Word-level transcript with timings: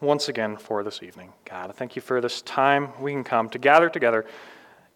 once 0.00 0.28
again 0.28 0.56
for 0.56 0.82
this 0.82 1.02
evening. 1.02 1.32
God, 1.44 1.70
I 1.70 1.72
thank 1.72 1.96
you 1.96 2.02
for 2.02 2.20
this 2.20 2.42
time 2.42 2.90
we 3.00 3.12
can 3.12 3.24
come 3.24 3.48
to 3.50 3.58
gather 3.58 3.88
together 3.88 4.26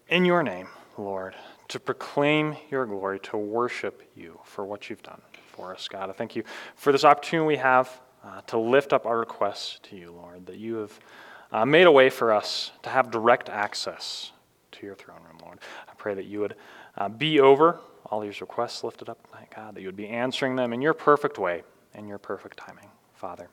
in 0.09 0.25
your 0.25 0.43
name, 0.43 0.67
Lord, 0.97 1.35
to 1.69 1.79
proclaim 1.79 2.55
your 2.69 2.85
glory, 2.85 3.19
to 3.19 3.37
worship 3.37 4.01
you 4.15 4.39
for 4.43 4.65
what 4.65 4.89
you've 4.89 5.03
done 5.03 5.21
for 5.47 5.73
us, 5.73 5.87
God. 5.87 6.09
I 6.09 6.13
thank 6.13 6.35
you 6.35 6.43
for 6.75 6.91
this 6.91 7.03
opportunity 7.03 7.47
we 7.47 7.57
have 7.57 8.01
uh, 8.23 8.41
to 8.47 8.57
lift 8.57 8.93
up 8.93 9.05
our 9.05 9.19
requests 9.19 9.79
to 9.83 9.95
you, 9.95 10.11
Lord, 10.11 10.45
that 10.45 10.57
you 10.57 10.75
have 10.75 10.99
uh, 11.51 11.65
made 11.65 11.87
a 11.87 11.91
way 11.91 12.09
for 12.09 12.33
us 12.33 12.71
to 12.83 12.89
have 12.89 13.11
direct 13.11 13.49
access 13.49 14.31
to 14.73 14.85
your 14.85 14.95
throne 14.95 15.21
room, 15.25 15.39
Lord. 15.41 15.59
I 15.87 15.93
pray 15.97 16.13
that 16.13 16.25
you 16.25 16.39
would 16.41 16.55
uh, 16.97 17.09
be 17.09 17.39
over 17.39 17.79
all 18.05 18.19
these 18.21 18.41
requests 18.41 18.83
lifted 18.83 19.09
up 19.09 19.25
tonight, 19.27 19.49
God, 19.55 19.75
that 19.75 19.81
you 19.81 19.87
would 19.87 19.95
be 19.95 20.07
answering 20.07 20.55
them 20.55 20.73
in 20.73 20.81
your 20.81 20.93
perfect 20.93 21.37
way, 21.37 21.63
in 21.93 22.07
your 22.07 22.17
perfect 22.17 22.57
timing, 22.57 22.89
Father. 23.17 23.49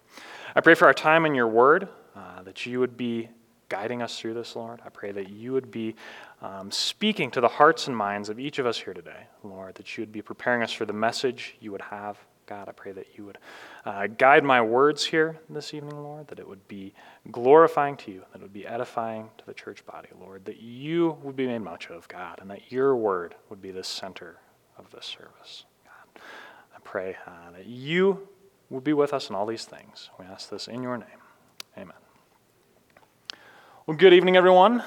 I 0.54 0.60
pray 0.60 0.74
for 0.74 0.86
our 0.86 0.94
time 0.94 1.24
in 1.24 1.34
your 1.34 1.48
word, 1.48 1.88
uh, 2.14 2.42
that 2.42 2.66
you 2.66 2.80
would 2.80 2.96
be 2.96 3.30
guiding 3.70 4.02
us 4.02 4.18
through 4.18 4.34
this, 4.34 4.54
Lord. 4.54 4.80
I 4.84 4.90
pray 4.90 5.10
that 5.12 5.30
you 5.30 5.52
would 5.52 5.70
be 5.70 5.96
um, 6.42 6.70
speaking 6.70 7.30
to 7.32 7.40
the 7.40 7.48
hearts 7.48 7.88
and 7.88 7.96
minds 7.96 8.28
of 8.28 8.38
each 8.38 8.58
of 8.58 8.66
us 8.66 8.78
here 8.78 8.92
today, 8.92 9.26
Lord, 9.42 9.74
that 9.76 9.96
you 9.96 10.02
would 10.02 10.12
be 10.12 10.20
preparing 10.22 10.62
us 10.62 10.70
for 10.70 10.84
the 10.84 10.92
message 10.92 11.56
you 11.60 11.72
would 11.72 11.80
have. 11.80 12.18
God, 12.46 12.68
I 12.68 12.72
pray 12.72 12.92
that 12.92 13.06
you 13.16 13.24
would 13.24 13.38
uh, 13.86 14.06
guide 14.06 14.44
my 14.44 14.60
words 14.60 15.06
here 15.06 15.40
this 15.48 15.72
evening, 15.72 15.96
Lord, 15.96 16.28
that 16.28 16.38
it 16.38 16.46
would 16.46 16.68
be 16.68 16.92
glorifying 17.30 17.96
to 17.96 18.12
you, 18.12 18.22
that 18.32 18.40
it 18.40 18.42
would 18.42 18.52
be 18.52 18.66
edifying 18.66 19.30
to 19.38 19.46
the 19.46 19.54
church 19.54 19.84
body, 19.86 20.08
Lord, 20.20 20.44
that 20.44 20.60
you 20.60 21.16
would 21.22 21.36
be 21.36 21.46
made 21.46 21.62
much 21.62 21.88
of, 21.88 22.06
God, 22.06 22.38
and 22.42 22.50
that 22.50 22.70
your 22.70 22.94
word 22.96 23.34
would 23.48 23.62
be 23.62 23.70
the 23.70 23.82
center 23.82 24.36
of 24.76 24.90
this 24.90 25.06
service. 25.06 25.64
God, 25.84 26.22
I 26.76 26.80
pray 26.84 27.16
uh, 27.26 27.52
that 27.56 27.64
you 27.64 28.28
would 28.74 28.84
be 28.84 28.92
with 28.92 29.14
us 29.14 29.30
in 29.30 29.36
all 29.36 29.46
these 29.46 29.64
things. 29.64 30.10
We 30.18 30.26
ask 30.26 30.50
this 30.50 30.66
in 30.66 30.82
your 30.82 30.98
name. 30.98 31.08
Amen. 31.78 31.94
Well, 33.86 33.96
good 33.96 34.12
evening, 34.12 34.36
everyone. 34.36 34.82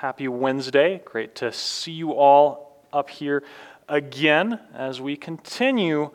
Happy 0.00 0.26
Wednesday. 0.26 1.00
Great 1.04 1.36
to 1.36 1.52
see 1.52 1.92
you 1.92 2.14
all 2.14 2.82
up 2.92 3.08
here 3.08 3.44
again 3.88 4.58
as 4.74 5.00
we 5.00 5.16
continue 5.16 6.10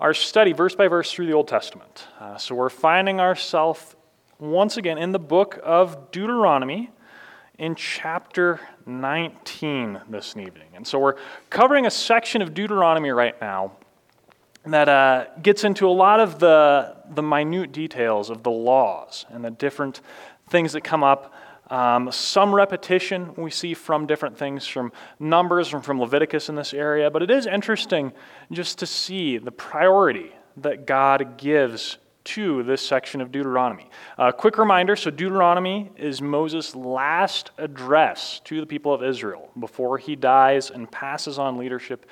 our 0.00 0.14
study 0.14 0.54
verse 0.54 0.74
by 0.74 0.88
verse 0.88 1.12
through 1.12 1.26
the 1.26 1.34
Old 1.34 1.46
Testament. 1.46 2.06
Uh, 2.18 2.38
so 2.38 2.54
we're 2.54 2.70
finding 2.70 3.20
ourselves 3.20 3.94
once 4.38 4.78
again 4.78 4.96
in 4.96 5.12
the 5.12 5.18
book 5.18 5.60
of 5.62 6.10
Deuteronomy 6.10 6.90
in 7.58 7.74
chapter 7.74 8.60
19 8.86 10.00
this 10.08 10.34
evening. 10.38 10.68
And 10.74 10.86
so 10.86 10.98
we're 10.98 11.16
covering 11.50 11.84
a 11.84 11.90
section 11.90 12.40
of 12.40 12.54
Deuteronomy 12.54 13.10
right 13.10 13.38
now 13.42 13.72
that 14.74 14.88
uh, 14.88 15.26
gets 15.42 15.64
into 15.64 15.88
a 15.88 15.90
lot 15.90 16.20
of 16.20 16.38
the, 16.38 16.96
the 17.14 17.22
minute 17.22 17.72
details 17.72 18.30
of 18.30 18.42
the 18.42 18.50
laws 18.50 19.26
and 19.30 19.44
the 19.44 19.50
different 19.50 20.00
things 20.48 20.72
that 20.72 20.82
come 20.82 21.02
up 21.02 21.34
um, 21.68 22.12
some 22.12 22.54
repetition 22.54 23.34
we 23.36 23.50
see 23.50 23.74
from 23.74 24.06
different 24.06 24.38
things 24.38 24.66
from 24.66 24.92
Numbers 25.18 25.74
and 25.74 25.84
from 25.84 26.00
Leviticus 26.00 26.48
in 26.48 26.54
this 26.54 26.72
area, 26.72 27.10
but 27.10 27.22
it 27.22 27.30
is 27.30 27.46
interesting 27.46 28.12
just 28.52 28.78
to 28.78 28.86
see 28.86 29.38
the 29.38 29.50
priority 29.50 30.32
that 30.58 30.86
God 30.86 31.36
gives 31.36 31.98
to 32.22 32.62
this 32.62 32.82
section 32.82 33.20
of 33.20 33.30
Deuteronomy. 33.30 33.88
A 34.18 34.22
uh, 34.22 34.32
quick 34.32 34.58
reminder 34.58 34.96
so, 34.96 35.10
Deuteronomy 35.10 35.90
is 35.96 36.20
Moses' 36.20 36.74
last 36.74 37.50
address 37.58 38.40
to 38.44 38.60
the 38.60 38.66
people 38.66 38.92
of 38.92 39.02
Israel 39.02 39.50
before 39.58 39.98
he 39.98 40.16
dies 40.16 40.70
and 40.70 40.90
passes 40.90 41.38
on 41.38 41.56
leadership 41.56 42.06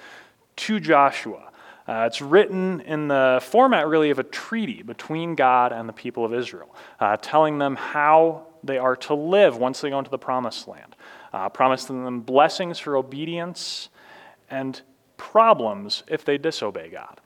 to 0.57 0.79
Joshua. 0.79 1.51
Uh, 1.87 2.05
it's 2.07 2.23
written 2.23 2.81
in 2.81 3.09
the 3.09 3.41
format, 3.43 3.87
really, 3.87 4.11
of 4.11 4.19
a 4.19 4.23
treaty 4.23 4.83
between 4.83 5.35
God 5.35 5.73
and 5.73 5.89
the 5.89 5.93
people 5.93 6.25
of 6.25 6.33
Israel, 6.33 6.75
uh, 6.99 7.17
telling 7.21 7.59
them 7.59 7.77
how 7.77 8.47
they 8.63 8.79
are 8.79 8.97
to 8.97 9.15
live 9.15 9.59
once 9.59 9.81
they 9.81 9.91
go 9.91 9.99
into 9.99 10.11
the 10.11 10.19
promised 10.19 10.67
land, 10.67 10.97
uh, 11.33 11.49
promising 11.51 12.05
them 12.05 12.21
blessings 12.21 12.79
for 12.79 12.97
obedience 12.97 13.91
and 14.51 14.81
problems 15.19 16.03
if 16.09 16.25
they 16.25 16.39
disobey 16.39 16.89
God. 16.89 17.21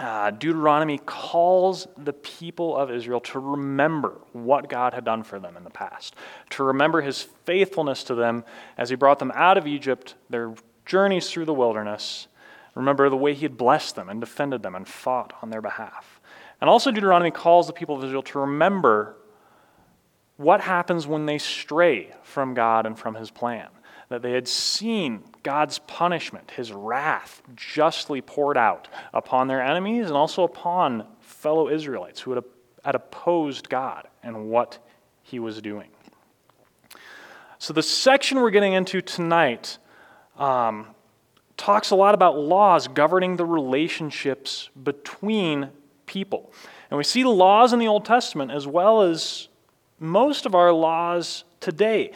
Uh, 0.00 0.30
Deuteronomy 0.30 0.98
calls 1.04 1.86
the 1.98 2.12
people 2.14 2.74
of 2.74 2.90
Israel 2.90 3.20
to 3.20 3.38
remember 3.38 4.16
what 4.32 4.68
God 4.68 4.94
had 4.94 5.04
done 5.04 5.22
for 5.22 5.38
them 5.38 5.58
in 5.58 5.62
the 5.62 5.70
past, 5.70 6.16
to 6.50 6.64
remember 6.64 7.02
his 7.02 7.22
faithfulness 7.44 8.02
to 8.04 8.14
them 8.14 8.42
as 8.78 8.88
he 8.88 8.96
brought 8.96 9.18
them 9.18 9.30
out 9.34 9.58
of 9.58 9.66
Egypt, 9.66 10.14
their 10.30 10.54
journeys 10.86 11.30
through 11.30 11.44
the 11.44 11.52
wilderness, 11.52 12.28
Remember 12.80 13.10
the 13.10 13.16
way 13.16 13.34
he 13.34 13.42
had 13.42 13.58
blessed 13.58 13.94
them 13.94 14.08
and 14.08 14.20
defended 14.20 14.62
them 14.62 14.74
and 14.74 14.88
fought 14.88 15.34
on 15.42 15.50
their 15.50 15.60
behalf. 15.60 16.20
And 16.60 16.68
also, 16.68 16.90
Deuteronomy 16.90 17.30
calls 17.30 17.66
the 17.66 17.72
people 17.72 17.96
of 17.96 18.04
Israel 18.04 18.22
to 18.22 18.40
remember 18.40 19.16
what 20.38 20.62
happens 20.62 21.06
when 21.06 21.26
they 21.26 21.36
stray 21.36 22.10
from 22.22 22.54
God 22.54 22.86
and 22.86 22.98
from 22.98 23.14
his 23.14 23.30
plan. 23.30 23.68
That 24.08 24.22
they 24.22 24.32
had 24.32 24.48
seen 24.48 25.22
God's 25.42 25.78
punishment, 25.80 26.52
his 26.52 26.72
wrath, 26.72 27.42
justly 27.54 28.22
poured 28.22 28.56
out 28.56 28.88
upon 29.12 29.46
their 29.46 29.62
enemies 29.62 30.06
and 30.06 30.16
also 30.16 30.42
upon 30.42 31.06
fellow 31.20 31.68
Israelites 31.68 32.20
who 32.20 32.32
had, 32.32 32.44
had 32.84 32.94
opposed 32.94 33.68
God 33.68 34.08
and 34.22 34.48
what 34.48 34.78
he 35.22 35.38
was 35.38 35.60
doing. 35.60 35.90
So, 37.58 37.74
the 37.74 37.82
section 37.82 38.40
we're 38.40 38.50
getting 38.50 38.72
into 38.72 39.02
tonight 39.02 39.78
um, 40.38 40.86
talks 41.60 41.90
a 41.90 41.94
lot 41.94 42.14
about 42.14 42.38
laws 42.38 42.88
governing 42.88 43.36
the 43.36 43.44
relationships 43.44 44.70
between 44.82 45.68
people. 46.06 46.50
And 46.90 46.96
we 46.96 47.04
see 47.04 47.22
laws 47.22 47.74
in 47.74 47.78
the 47.78 47.86
Old 47.86 48.06
Testament 48.06 48.50
as 48.50 48.66
well 48.66 49.02
as 49.02 49.48
most 49.98 50.46
of 50.46 50.54
our 50.54 50.72
laws 50.72 51.44
today 51.60 52.12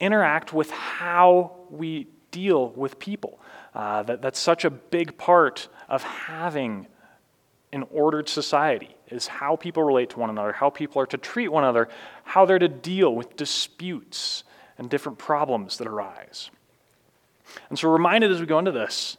interact 0.00 0.52
with 0.52 0.72
how 0.72 1.52
we 1.70 2.08
deal 2.32 2.70
with 2.70 2.98
people. 2.98 3.38
Uh, 3.76 4.02
that, 4.02 4.22
that's 4.22 4.40
such 4.40 4.64
a 4.64 4.70
big 4.70 5.16
part 5.16 5.68
of 5.88 6.02
having 6.02 6.88
an 7.72 7.84
ordered 7.92 8.28
society 8.28 8.96
is 9.06 9.28
how 9.28 9.54
people 9.54 9.84
relate 9.84 10.10
to 10.10 10.18
one 10.18 10.30
another, 10.30 10.52
how 10.52 10.68
people 10.68 11.00
are 11.00 11.06
to 11.06 11.16
treat 11.16 11.46
one 11.46 11.62
another, 11.62 11.88
how 12.24 12.44
they're 12.44 12.58
to 12.58 12.68
deal 12.68 13.14
with 13.14 13.36
disputes 13.36 14.42
and 14.78 14.90
different 14.90 15.16
problems 15.16 15.78
that 15.78 15.86
arise. 15.86 16.50
And 17.68 17.78
so 17.78 17.88
we're 17.88 17.94
reminded 17.94 18.30
as 18.30 18.40
we 18.40 18.46
go 18.46 18.58
into 18.58 18.72
this 18.72 19.16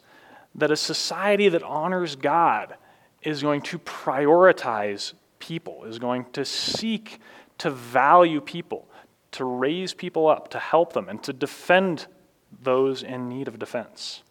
that 0.56 0.70
a 0.70 0.76
society 0.76 1.48
that 1.48 1.62
honors 1.62 2.16
God 2.16 2.74
is 3.22 3.42
going 3.42 3.62
to 3.62 3.78
prioritize 3.78 5.12
people, 5.38 5.84
is 5.84 5.98
going 5.98 6.24
to 6.32 6.44
seek 6.44 7.20
to 7.58 7.70
value 7.70 8.40
people, 8.40 8.88
to 9.32 9.44
raise 9.44 9.94
people 9.94 10.26
up, 10.26 10.48
to 10.50 10.58
help 10.58 10.92
them, 10.92 11.08
and 11.08 11.22
to 11.22 11.32
defend 11.32 12.06
those 12.62 13.02
in 13.02 13.28
need 13.28 13.46
of 13.48 13.58
defense. 13.58 14.22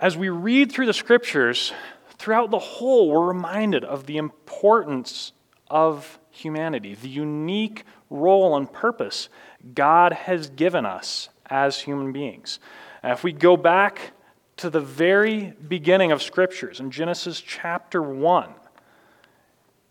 As 0.00 0.16
we 0.16 0.28
read 0.28 0.72
through 0.72 0.86
the 0.86 0.92
scriptures, 0.92 1.72
throughout 2.18 2.50
the 2.50 2.58
whole, 2.58 3.10
we're 3.10 3.26
reminded 3.26 3.84
of 3.84 4.06
the 4.06 4.16
importance 4.16 5.32
of 5.70 6.18
humanity, 6.30 6.94
the 6.94 7.08
unique 7.08 7.84
role 8.10 8.56
and 8.56 8.72
purpose 8.72 9.28
God 9.74 10.12
has 10.12 10.48
given 10.48 10.84
us 10.84 11.28
as 11.46 11.80
human 11.80 12.12
beings. 12.12 12.58
If 13.02 13.24
we 13.24 13.32
go 13.32 13.56
back 13.56 14.12
to 14.56 14.70
the 14.70 14.80
very 14.80 15.52
beginning 15.68 16.12
of 16.12 16.22
Scriptures 16.22 16.80
in 16.80 16.90
Genesis 16.90 17.40
chapter 17.40 18.00
1, 18.00 18.50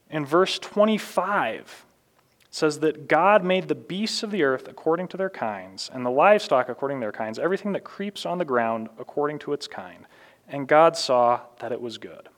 in 0.09 0.25
verse 0.25 0.59
25, 0.59 1.85
says 2.49 2.79
that 2.79 3.07
God 3.07 3.43
made 3.43 3.67
the 3.67 3.75
beasts 3.75 4.21
of 4.21 4.29
the 4.29 4.43
earth 4.43 4.67
according 4.67 5.07
to 5.09 5.17
their 5.17 5.29
kinds, 5.29 5.89
and 5.91 6.05
the 6.05 6.11
livestock 6.11 6.69
according 6.69 6.99
to 6.99 7.03
their 7.03 7.11
kinds, 7.11 7.39
everything 7.39 7.73
that 7.73 7.83
creeps 7.83 8.25
on 8.25 8.37
the 8.37 8.45
ground 8.45 8.89
according 8.99 9.39
to 9.39 9.53
its 9.53 9.67
kind. 9.67 10.05
And 10.47 10.67
God 10.67 10.95
saw 10.95 11.41
that 11.59 11.71
it 11.71 11.81
was 11.81 11.97
good. 11.97 12.29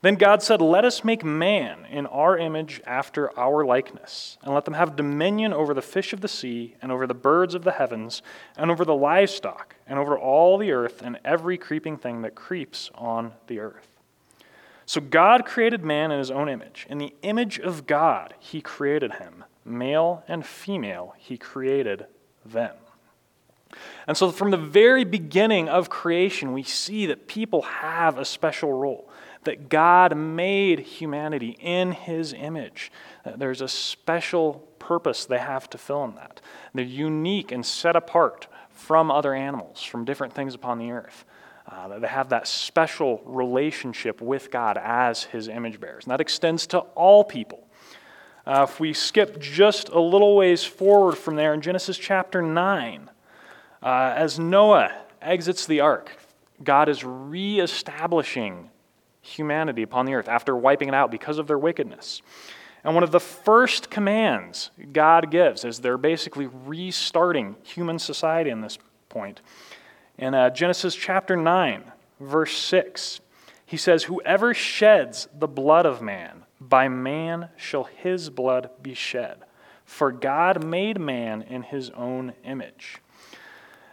Then 0.00 0.14
God 0.14 0.42
said, 0.42 0.60
Let 0.60 0.84
us 0.84 1.02
make 1.02 1.24
man 1.24 1.84
in 1.90 2.06
our 2.06 2.38
image 2.38 2.80
after 2.86 3.36
our 3.38 3.64
likeness, 3.64 4.38
and 4.42 4.54
let 4.54 4.64
them 4.64 4.74
have 4.74 4.94
dominion 4.94 5.52
over 5.52 5.74
the 5.74 5.82
fish 5.82 6.12
of 6.12 6.20
the 6.20 6.28
sea, 6.28 6.76
and 6.80 6.92
over 6.92 7.06
the 7.06 7.14
birds 7.14 7.54
of 7.54 7.64
the 7.64 7.72
heavens, 7.72 8.22
and 8.56 8.70
over 8.70 8.84
the 8.84 8.94
livestock, 8.94 9.74
and 9.86 9.98
over 9.98 10.16
all 10.16 10.56
the 10.56 10.70
earth, 10.70 11.02
and 11.02 11.18
every 11.24 11.58
creeping 11.58 11.96
thing 11.96 12.22
that 12.22 12.36
creeps 12.36 12.90
on 12.94 13.32
the 13.48 13.58
earth. 13.58 13.88
So 14.86 15.00
God 15.00 15.44
created 15.44 15.84
man 15.84 16.12
in 16.12 16.18
his 16.18 16.30
own 16.30 16.48
image. 16.48 16.86
In 16.88 16.98
the 16.98 17.12
image 17.22 17.58
of 17.58 17.86
God, 17.86 18.34
he 18.38 18.60
created 18.60 19.14
him. 19.14 19.44
Male 19.64 20.24
and 20.28 20.46
female, 20.46 21.14
he 21.18 21.36
created 21.36 22.06
them. 22.46 22.74
And 24.06 24.16
so, 24.16 24.30
from 24.30 24.50
the 24.50 24.56
very 24.56 25.04
beginning 25.04 25.68
of 25.68 25.90
creation, 25.90 26.54
we 26.54 26.62
see 26.62 27.04
that 27.06 27.28
people 27.28 27.62
have 27.62 28.16
a 28.16 28.24
special 28.24 28.72
role 28.72 29.10
that 29.44 29.68
God 29.68 30.16
made 30.16 30.80
humanity 30.80 31.56
in 31.60 31.92
his 31.92 32.32
image. 32.32 32.90
There's 33.36 33.60
a 33.60 33.68
special 33.68 34.68
purpose 34.78 35.26
they 35.26 35.38
have 35.38 35.68
to 35.70 35.78
fill 35.78 36.04
in 36.04 36.14
that. 36.16 36.40
They're 36.74 36.84
unique 36.84 37.52
and 37.52 37.64
set 37.64 37.96
apart 37.96 38.46
from 38.70 39.10
other 39.10 39.34
animals, 39.34 39.82
from 39.82 40.04
different 40.04 40.32
things 40.32 40.54
upon 40.54 40.78
the 40.78 40.92
earth. 40.92 41.24
Uh, 41.70 41.98
they 41.98 42.08
have 42.08 42.30
that 42.30 42.48
special 42.48 43.20
relationship 43.26 44.22
with 44.22 44.50
God 44.50 44.78
as 44.82 45.24
his 45.24 45.48
image 45.48 45.78
bearers. 45.78 46.04
And 46.04 46.12
that 46.12 46.20
extends 46.20 46.66
to 46.68 46.78
all 46.78 47.24
people. 47.24 47.66
Uh, 48.46 48.66
if 48.66 48.80
we 48.80 48.94
skip 48.94 49.38
just 49.38 49.90
a 49.90 50.00
little 50.00 50.34
ways 50.34 50.64
forward 50.64 51.16
from 51.18 51.36
there 51.36 51.52
in 51.52 51.60
Genesis 51.60 51.98
chapter 51.98 52.40
9, 52.40 53.10
uh, 53.82 53.86
as 54.16 54.38
Noah 54.38 54.90
exits 55.20 55.66
the 55.66 55.80
ark, 55.80 56.16
God 56.64 56.88
is 56.88 57.04
reestablishing 57.04 58.70
humanity 59.28 59.82
upon 59.82 60.06
the 60.06 60.14
earth 60.14 60.28
after 60.28 60.56
wiping 60.56 60.88
it 60.88 60.94
out 60.94 61.10
because 61.10 61.38
of 61.38 61.46
their 61.46 61.58
wickedness. 61.58 62.22
And 62.84 62.94
one 62.94 63.04
of 63.04 63.10
the 63.10 63.20
first 63.20 63.90
commands 63.90 64.70
God 64.92 65.30
gives 65.30 65.64
as 65.64 65.80
they're 65.80 65.98
basically 65.98 66.46
restarting 66.46 67.56
human 67.62 67.98
society 67.98 68.50
in 68.50 68.60
this 68.60 68.78
point, 69.08 69.40
in 70.16 70.34
uh, 70.34 70.50
Genesis 70.50 70.94
chapter 70.94 71.36
9, 71.36 71.84
verse 72.20 72.56
6, 72.56 73.20
he 73.64 73.76
says, 73.76 74.04
Whoever 74.04 74.54
sheds 74.54 75.28
the 75.36 75.46
blood 75.46 75.86
of 75.86 76.02
man, 76.02 76.44
by 76.60 76.88
man 76.88 77.50
shall 77.56 77.84
his 77.84 78.30
blood 78.30 78.70
be 78.82 78.94
shed. 78.94 79.38
For 79.84 80.10
God 80.12 80.64
made 80.64 81.00
man 81.00 81.42
in 81.42 81.62
his 81.62 81.90
own 81.90 82.34
image. 82.44 83.00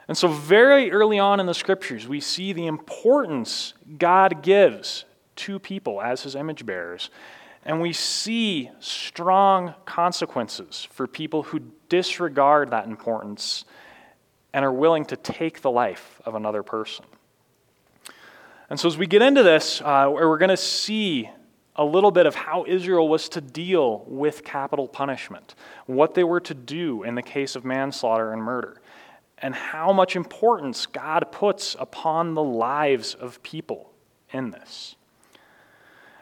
And 0.07 0.17
so, 0.17 0.27
very 0.27 0.91
early 0.91 1.19
on 1.19 1.39
in 1.39 1.45
the 1.45 1.53
scriptures, 1.53 2.07
we 2.07 2.19
see 2.19 2.53
the 2.53 2.67
importance 2.67 3.73
God 3.97 4.43
gives 4.43 5.05
to 5.37 5.59
people 5.59 6.01
as 6.01 6.23
his 6.23 6.35
image 6.35 6.65
bearers. 6.65 7.09
And 7.63 7.81
we 7.81 7.93
see 7.93 8.69
strong 8.79 9.73
consequences 9.85 10.87
for 10.91 11.07
people 11.07 11.43
who 11.43 11.61
disregard 11.89 12.69
that 12.71 12.85
importance 12.85 13.65
and 14.53 14.63
are 14.63 14.71
willing 14.71 15.05
to 15.05 15.17
take 15.17 15.61
the 15.61 15.71
life 15.71 16.21
of 16.25 16.35
another 16.35 16.63
person. 16.63 17.05
And 18.69 18.79
so, 18.79 18.87
as 18.87 18.97
we 18.97 19.05
get 19.05 19.21
into 19.21 19.43
this, 19.43 19.81
uh, 19.81 20.09
we're 20.11 20.37
going 20.37 20.49
to 20.49 20.57
see 20.57 21.29
a 21.75 21.83
little 21.83 22.11
bit 22.11 22.25
of 22.25 22.35
how 22.35 22.65
Israel 22.67 23.07
was 23.07 23.27
to 23.29 23.41
deal 23.41 24.03
with 24.07 24.43
capital 24.43 24.87
punishment, 24.87 25.55
what 25.87 26.13
they 26.13 26.23
were 26.23 26.39
to 26.39 26.53
do 26.53 27.03
in 27.03 27.15
the 27.15 27.21
case 27.21 27.55
of 27.55 27.65
manslaughter 27.65 28.31
and 28.31 28.41
murder, 28.41 28.81
and 29.39 29.53
how 29.53 29.91
much 29.91 30.15
importance 30.15 30.85
God 30.85 31.31
puts 31.31 31.75
upon 31.77 32.33
the 32.33 32.43
lives 32.43 33.13
of 33.13 33.43
people 33.43 33.91
in 34.31 34.51
this. 34.51 34.95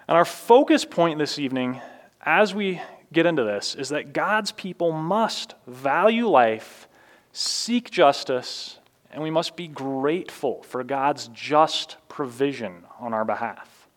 And 0.07 0.17
our 0.17 0.25
focus 0.25 0.83
point 0.83 1.17
this 1.17 1.39
evening, 1.39 1.81
as 2.21 2.53
we 2.53 2.81
get 3.13 3.25
into 3.25 3.43
this, 3.43 3.75
is 3.75 3.89
that 3.89 4.11
God's 4.11 4.51
people 4.51 4.91
must 4.91 5.55
value 5.65 6.27
life, 6.27 6.89
seek 7.31 7.89
justice, 7.89 8.79
and 9.11 9.23
we 9.23 9.29
must 9.29 9.55
be 9.55 9.67
grateful 9.67 10.63
for 10.63 10.83
God's 10.83 11.29
just 11.29 11.97
provision 12.09 12.83
on 12.99 13.13
our 13.13 13.23
behalf. 13.23 13.87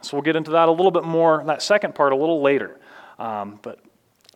So 0.00 0.16
we'll 0.16 0.22
get 0.22 0.36
into 0.36 0.52
that 0.52 0.68
a 0.68 0.72
little 0.72 0.90
bit 0.90 1.04
more, 1.04 1.44
that 1.46 1.62
second 1.62 1.94
part, 1.94 2.12
a 2.12 2.16
little 2.16 2.42
later. 2.42 2.80
Um, 3.18 3.60
but 3.62 3.78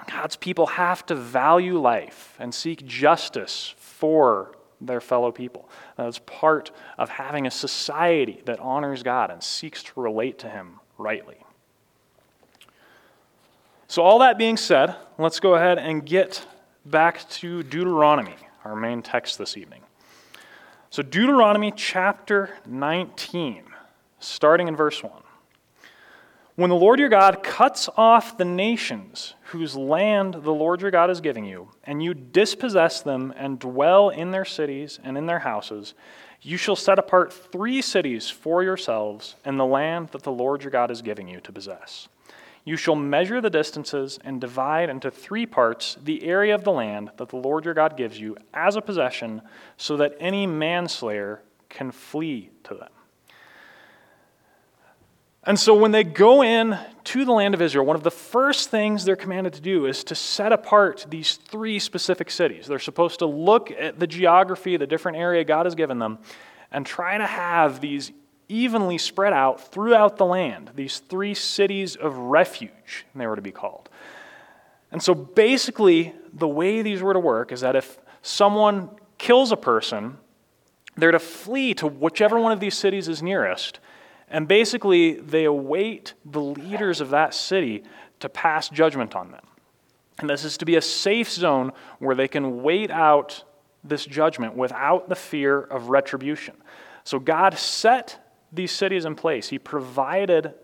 God's 0.09 0.37
people 0.37 0.67
have 0.67 1.05
to 1.07 1.15
value 1.15 1.79
life 1.79 2.37
and 2.39 2.55
seek 2.55 2.87
justice 2.87 3.75
for 3.79 4.53
their 4.81 5.01
fellow 5.01 5.33
people. 5.33 5.69
That's 5.97 6.21
part 6.21 6.71
of 6.97 7.11
having 7.11 7.47
a 7.47 7.51
society 7.51 8.41
that 8.47 8.61
honors 8.61 9.03
God 9.03 9.31
and 9.31 9.43
seeks 9.43 9.83
to 9.83 10.01
relate 10.01 10.39
to 10.39 10.49
Him 10.49 10.81
rightly. 11.01 11.39
So, 13.89 14.03
all 14.03 14.21
that 14.21 14.39
being 14.39 14.57
said, 14.57 14.95
let's 15.19 15.41
go 15.41 15.57
ahead 15.57 15.79
and 15.79 16.07
get 16.07 16.47
back 16.85 17.29
to 17.31 17.65
Deuteronomy, 17.65 18.37
our 18.65 18.77
main 18.77 19.03
text 19.03 19.37
this 19.37 19.57
evening. 19.57 19.83
So, 20.91 21.03
Deuteronomy 21.03 21.73
chapter 21.75 22.51
19, 22.67 23.65
starting 24.21 24.69
in 24.69 24.77
verse 24.77 25.03
1. 25.03 25.13
When 26.55 26.71
the 26.71 26.77
Lord 26.77 27.01
your 27.01 27.09
God 27.09 27.43
cuts 27.43 27.89
off 27.97 28.37
the 28.37 28.45
nations 28.45 29.35
whose 29.45 29.77
land 29.77 30.35
the 30.35 30.53
Lord 30.53 30.83
your 30.83 30.91
God 30.91 31.11
is 31.11 31.21
giving 31.21 31.45
you, 31.45 31.71
and 31.85 32.03
you 32.03 32.13
dispossess 32.13 33.01
them 33.01 33.33
and 33.37 33.59
dwell 33.59 34.11
in 34.11 34.31
their 34.31 34.45
cities 34.45 35.01
and 35.03 35.17
in 35.17 35.27
their 35.27 35.39
houses, 35.39 35.95
you 36.43 36.57
shall 36.57 36.77
set 36.77 36.99
apart 36.99 37.33
three 37.33 37.83
cities 37.83 38.31
for 38.31 38.63
yourselves 38.63 39.37
in 39.45 39.57
the 39.57 39.67
land 39.67 40.09
that 40.13 40.23
the 40.23 40.33
Lord 40.33 40.63
your 40.63 40.71
God 40.71 40.91
is 40.91 41.03
giving 41.03 41.29
you 41.29 41.41
to 41.41 41.53
possess. 41.53 42.09
You 42.65 42.77
shall 42.77 42.95
measure 42.95 43.41
the 43.41 43.51
distances 43.51 44.19
and 44.25 44.41
divide 44.41 44.91
into 44.91 45.11
three 45.11 45.47
parts 45.47 45.97
the 46.03 46.25
area 46.25 46.55
of 46.55 46.65
the 46.65 46.73
land 46.73 47.11
that 47.17 47.31
the 47.31 47.37
Lord 47.37 47.65
your 47.65 47.75
God 47.75 47.97
gives 47.97 48.21
you 48.21 48.37
as 48.53 48.77
a 48.77 48.83
possession, 48.83 49.43
so 49.77 49.97
that 49.97 50.17
any 50.21 50.47
manslayer 50.47 51.43
can 51.69 51.91
flee 51.91 52.51
to 52.65 52.75
them. 52.75 52.91
And 55.45 55.59
so 55.59 55.75
when 55.75 55.91
they 55.91 56.05
go 56.05 56.43
in 56.43 56.79
to 57.05 57.25
the 57.25 57.33
land 57.33 57.55
of 57.55 57.63
Israel, 57.63 57.87
one 57.87 57.97
of 57.97 58.03
the 58.03 58.11
first 58.11 58.69
things 58.69 59.05
they're 59.05 59.17
commanded 59.17 59.55
to 59.55 59.61
do 59.61 59.87
is 59.87 60.05
to 60.05 60.15
set 60.15 60.53
apart 60.53 61.07
these 61.09 61.37
three 61.37 61.79
specific 61.79 62.31
cities. 62.31 62.67
They're 62.67 62.79
supposed 62.79 63.21
to 63.21 63.27
look 63.27 63.71
at 63.71 63.99
the 63.99 64.07
geography, 64.07 64.77
the 64.77 64.87
different 64.87 65.17
area 65.17 65.43
God 65.45 65.65
has 65.65 65.75
given 65.75 65.99
them, 65.99 66.19
and 66.71 66.85
try 66.85 67.17
to 67.17 67.27
have 67.27 67.81
these 67.81 68.13
evenly 68.49 68.99
spread 68.99 69.33
out 69.33 69.73
throughout 69.73 70.19
the 70.19 70.27
land, 70.27 70.73
these 70.75 70.99
three 70.99 71.35
cities 71.35 71.97
of 71.97 72.17
refuge, 72.17 73.07
they 73.15 73.27
were 73.27 73.37
to 73.37 73.43
be 73.43 73.53
called. 73.53 73.89
And 74.93 75.03
so 75.03 75.15
basically, 75.15 76.13
the 76.33 76.49
way 76.49 76.83
these 76.83 77.01
were 77.01 77.15
to 77.15 77.21
work 77.21 77.53
is 77.53 77.61
that 77.61 77.77
if 77.77 77.99
someone 78.23 78.91
kills 79.19 79.53
a 79.53 79.57
person, 79.57 80.19
they're 80.97 81.13
to 81.13 81.21
flee 81.21 81.75
to 81.75 81.87
whichever 81.87 82.39
one 82.41 82.53
of 82.53 82.61
these 82.61 82.77
cities 82.77 83.09
is 83.09 83.23
nearest 83.23 83.79
and 84.31 84.47
basically, 84.47 85.15
they 85.15 85.45
await 85.45 86.15
the 86.25 86.41
leaders 86.41 87.01
of 87.01 87.11
that 87.11 87.35
city 87.35 87.83
to 88.21 88.29
pass 88.29 88.69
judgment 88.69 89.17
on 89.17 89.33
them. 89.33 89.45
And 90.21 90.31
this 90.31 90.45
is 90.45 90.57
to 90.59 90.65
be 90.65 90.77
a 90.77 90.83
safe 90.83 91.31
zone 91.31 91.73
where 91.99 92.15
they 92.15 92.29
can 92.29 92.63
wait 92.63 92.91
out 92.91 93.45
this 93.83 94.05
judgment 94.05 94.55
without 94.55 95.09
the 95.09 95.17
fear 95.17 95.61
of 95.61 95.89
retribution. 95.89 96.55
So 97.05 97.19
God 97.19 97.59
set 97.59 98.25
these 98.53 98.71
cities 98.71 99.05
in 99.05 99.15
place. 99.15 99.49
He 99.49 99.59
provided 99.59 100.55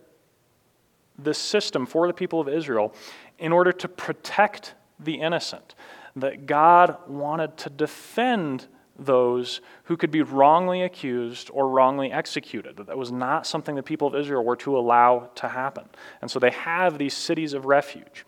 this 1.19 1.39
system 1.39 1.87
for 1.87 2.07
the 2.07 2.13
people 2.13 2.41
of 2.41 2.49
Israel 2.49 2.95
in 3.39 3.53
order 3.53 3.73
to 3.73 3.89
protect 3.89 4.75
the 5.01 5.15
innocent. 5.15 5.75
That 6.15 6.47
God 6.47 6.97
wanted 7.09 7.57
to 7.59 7.71
defend 7.71 8.69
those 8.99 9.61
who 9.85 9.97
could 9.97 10.11
be 10.11 10.23
wrongly 10.23 10.83
accused 10.83 11.51
or 11.53 11.69
wrongly 11.69 12.11
executed. 12.11 12.77
That 12.77 12.97
was 12.97 13.13
not 13.13 13.47
something 13.47 13.75
the 13.75 13.83
people 13.83 14.09
of 14.09 14.15
Israel 14.15 14.45
were 14.45 14.57
to 14.57 14.79
allow 14.79 15.31
to 15.37 15.49
happen. 15.49 15.85
And 16.21 16.31
so 16.31 16.39
they 16.39 16.51
have 16.51 16.99
these 16.99 17.15
cities 17.15 17.53
of 17.53 17.67
refuge. 17.67 18.25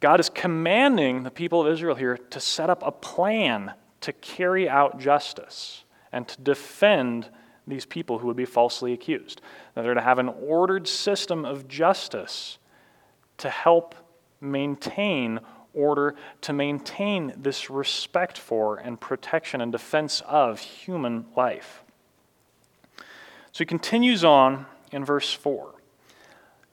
God 0.00 0.20
is 0.20 0.28
commanding 0.28 1.22
the 1.22 1.30
people 1.30 1.64
of 1.64 1.72
Israel 1.72 1.94
here 1.94 2.16
to 2.16 2.40
set 2.40 2.70
up 2.70 2.82
a 2.84 2.92
plan 2.92 3.72
to 4.00 4.12
carry 4.12 4.68
out 4.68 4.98
justice 4.98 5.84
and 6.12 6.28
to 6.28 6.40
defend 6.42 7.30
these 7.66 7.86
people 7.86 8.18
who 8.18 8.26
would 8.26 8.36
be 8.36 8.44
falsely 8.44 8.92
accused. 8.92 9.40
That 9.74 9.82
they're 9.82 9.94
to 9.94 10.00
have 10.00 10.18
an 10.18 10.28
ordered 10.28 10.86
system 10.86 11.44
of 11.44 11.68
justice 11.68 12.58
to 13.38 13.48
help 13.48 13.94
maintain 14.40 15.40
order 15.74 16.14
to 16.42 16.52
maintain 16.52 17.32
this 17.36 17.70
respect 17.70 18.38
for 18.38 18.76
and 18.76 19.00
protection 19.00 19.60
and 19.60 19.72
defense 19.72 20.22
of 20.26 20.60
human 20.60 21.26
life. 21.36 21.82
So 23.52 23.58
he 23.58 23.66
continues 23.66 24.24
on 24.24 24.66
in 24.90 25.04
verse 25.04 25.32
4. 25.32 25.74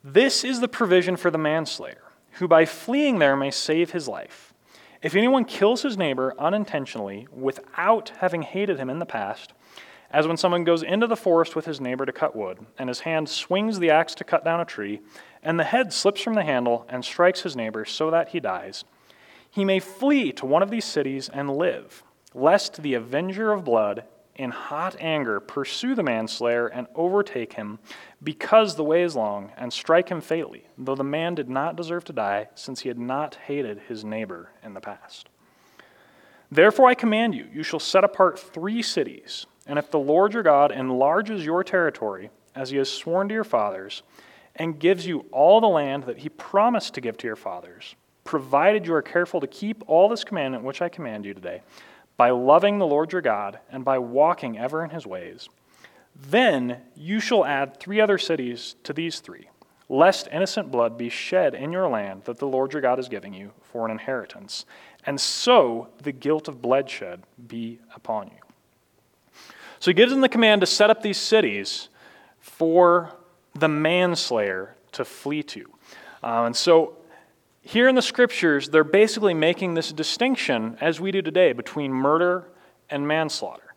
This 0.04 0.42
is 0.42 0.60
the 0.60 0.68
provision 0.68 1.16
for 1.16 1.30
the 1.30 1.38
manslayer, 1.38 2.02
who 2.32 2.48
by 2.48 2.64
fleeing 2.64 3.18
there 3.18 3.36
may 3.36 3.50
save 3.50 3.92
his 3.92 4.08
life. 4.08 4.52
If 5.00 5.14
anyone 5.14 5.44
kills 5.44 5.82
his 5.82 5.96
neighbor 5.96 6.34
unintentionally 6.38 7.26
without 7.32 8.12
having 8.18 8.42
hated 8.42 8.78
him 8.78 8.90
in 8.90 8.98
the 8.98 9.06
past, 9.06 9.52
as 10.10 10.26
when 10.26 10.36
someone 10.36 10.64
goes 10.64 10.82
into 10.82 11.06
the 11.06 11.16
forest 11.16 11.56
with 11.56 11.64
his 11.64 11.80
neighbor 11.80 12.04
to 12.04 12.12
cut 12.12 12.36
wood, 12.36 12.58
and 12.78 12.88
his 12.88 13.00
hand 13.00 13.28
swings 13.28 13.78
the 13.78 13.90
axe 13.90 14.14
to 14.16 14.24
cut 14.24 14.44
down 14.44 14.60
a 14.60 14.64
tree, 14.64 15.00
and 15.42 15.58
the 15.58 15.64
head 15.64 15.92
slips 15.92 16.20
from 16.20 16.34
the 16.34 16.44
handle 16.44 16.86
and 16.88 17.04
strikes 17.04 17.42
his 17.42 17.56
neighbor 17.56 17.84
so 17.84 18.10
that 18.10 18.28
he 18.28 18.40
dies, 18.40 18.84
he 19.50 19.64
may 19.64 19.80
flee 19.80 20.32
to 20.32 20.46
one 20.46 20.62
of 20.62 20.70
these 20.70 20.84
cities 20.84 21.28
and 21.28 21.56
live, 21.56 22.02
lest 22.34 22.82
the 22.82 22.94
avenger 22.94 23.52
of 23.52 23.64
blood, 23.64 24.04
in 24.34 24.50
hot 24.50 24.96
anger, 24.98 25.40
pursue 25.40 25.94
the 25.94 26.02
manslayer 26.02 26.66
and 26.66 26.86
overtake 26.94 27.52
him, 27.52 27.78
because 28.22 28.76
the 28.76 28.84
way 28.84 29.02
is 29.02 29.14
long, 29.14 29.52
and 29.58 29.70
strike 29.70 30.08
him 30.08 30.22
fatally, 30.22 30.66
though 30.78 30.94
the 30.94 31.04
man 31.04 31.34
did 31.34 31.50
not 31.50 31.76
deserve 31.76 32.04
to 32.04 32.14
die, 32.14 32.48
since 32.54 32.80
he 32.80 32.88
had 32.88 32.98
not 32.98 33.34
hated 33.46 33.78
his 33.88 34.04
neighbor 34.04 34.50
in 34.64 34.72
the 34.72 34.80
past. 34.80 35.28
Therefore, 36.50 36.88
I 36.88 36.94
command 36.94 37.34
you, 37.34 37.46
you 37.52 37.62
shall 37.62 37.78
set 37.78 38.04
apart 38.04 38.38
three 38.38 38.80
cities, 38.80 39.46
and 39.66 39.78
if 39.78 39.90
the 39.90 39.98
Lord 39.98 40.32
your 40.32 40.42
God 40.42 40.72
enlarges 40.72 41.44
your 41.44 41.62
territory, 41.62 42.30
as 42.54 42.70
he 42.70 42.78
has 42.78 42.90
sworn 42.90 43.28
to 43.28 43.34
your 43.34 43.44
fathers, 43.44 44.02
and 44.56 44.78
gives 44.78 45.06
you 45.06 45.24
all 45.32 45.60
the 45.60 45.66
land 45.66 46.04
that 46.04 46.18
he 46.18 46.28
promised 46.28 46.94
to 46.94 47.00
give 47.00 47.16
to 47.18 47.26
your 47.26 47.36
fathers, 47.36 47.94
provided 48.24 48.86
you 48.86 48.94
are 48.94 49.02
careful 49.02 49.40
to 49.40 49.46
keep 49.46 49.82
all 49.86 50.08
this 50.08 50.24
commandment 50.24 50.64
which 50.64 50.82
I 50.82 50.88
command 50.88 51.24
you 51.24 51.34
today, 51.34 51.62
by 52.16 52.30
loving 52.30 52.78
the 52.78 52.86
Lord 52.86 53.12
your 53.12 53.22
God 53.22 53.58
and 53.70 53.84
by 53.84 53.98
walking 53.98 54.58
ever 54.58 54.84
in 54.84 54.90
his 54.90 55.06
ways, 55.06 55.48
Then 56.14 56.78
you 56.94 57.20
shall 57.20 57.44
add 57.44 57.78
three 57.78 58.00
other 58.00 58.18
cities 58.18 58.76
to 58.84 58.92
these 58.92 59.20
three, 59.20 59.48
lest 59.88 60.28
innocent 60.30 60.70
blood 60.70 60.98
be 60.98 61.08
shed 61.08 61.54
in 61.54 61.72
your 61.72 61.88
land 61.88 62.24
that 62.24 62.38
the 62.38 62.46
Lord 62.46 62.72
your 62.72 62.82
God 62.82 62.98
is 62.98 63.08
giving 63.08 63.32
you 63.32 63.52
for 63.62 63.84
an 63.84 63.90
inheritance, 63.90 64.66
and 65.06 65.20
so 65.20 65.88
the 66.02 66.12
guilt 66.12 66.48
of 66.48 66.62
bloodshed 66.62 67.22
be 67.46 67.78
upon 67.94 68.28
you. 68.28 69.40
So 69.80 69.90
he 69.90 69.94
gives 69.94 70.12
them 70.12 70.20
the 70.20 70.28
command 70.28 70.60
to 70.60 70.66
set 70.66 70.90
up 70.90 71.02
these 71.02 71.18
cities 71.18 71.88
for 72.38 73.12
the 73.54 73.68
manslayer 73.68 74.76
to 74.92 75.04
flee 75.04 75.42
to. 75.42 75.66
Uh, 76.22 76.44
and 76.44 76.56
so 76.56 76.96
here 77.62 77.88
in 77.88 77.94
the 77.94 78.02
scriptures, 78.02 78.68
they're 78.68 78.84
basically 78.84 79.34
making 79.34 79.74
this 79.74 79.92
distinction, 79.92 80.76
as 80.80 81.00
we 81.00 81.12
do 81.12 81.22
today, 81.22 81.52
between 81.52 81.92
murder 81.92 82.48
and 82.90 83.06
manslaughter. 83.06 83.74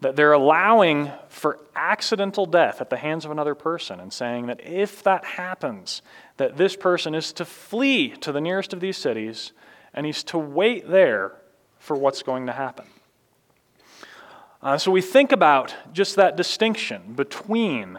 That 0.00 0.14
they're 0.14 0.32
allowing 0.32 1.10
for 1.28 1.58
accidental 1.74 2.46
death 2.46 2.80
at 2.80 2.90
the 2.90 2.96
hands 2.96 3.24
of 3.24 3.32
another 3.32 3.56
person 3.56 3.98
and 3.98 4.12
saying 4.12 4.46
that 4.46 4.60
if 4.64 5.02
that 5.02 5.24
happens, 5.24 6.02
that 6.36 6.56
this 6.56 6.76
person 6.76 7.14
is 7.14 7.32
to 7.32 7.44
flee 7.44 8.10
to 8.10 8.30
the 8.30 8.40
nearest 8.40 8.72
of 8.72 8.78
these 8.78 8.96
cities 8.96 9.52
and 9.92 10.06
he's 10.06 10.22
to 10.24 10.38
wait 10.38 10.88
there 10.88 11.32
for 11.78 11.96
what's 11.96 12.22
going 12.22 12.46
to 12.46 12.52
happen. 12.52 12.86
Uh, 14.62 14.78
so 14.78 14.90
we 14.90 15.00
think 15.00 15.32
about 15.32 15.74
just 15.92 16.16
that 16.16 16.36
distinction 16.36 17.14
between 17.14 17.98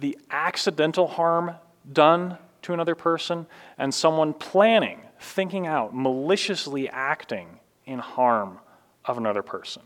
the 0.00 0.18
accidental 0.30 1.06
harm 1.06 1.54
done 1.92 2.38
to 2.62 2.72
another 2.72 2.94
person 2.94 3.46
and 3.78 3.92
someone 3.92 4.32
planning, 4.32 5.00
thinking 5.20 5.66
out, 5.66 5.94
maliciously 5.94 6.88
acting 6.88 7.58
in 7.86 7.98
harm 7.98 8.58
of 9.04 9.18
another 9.18 9.42
person. 9.42 9.82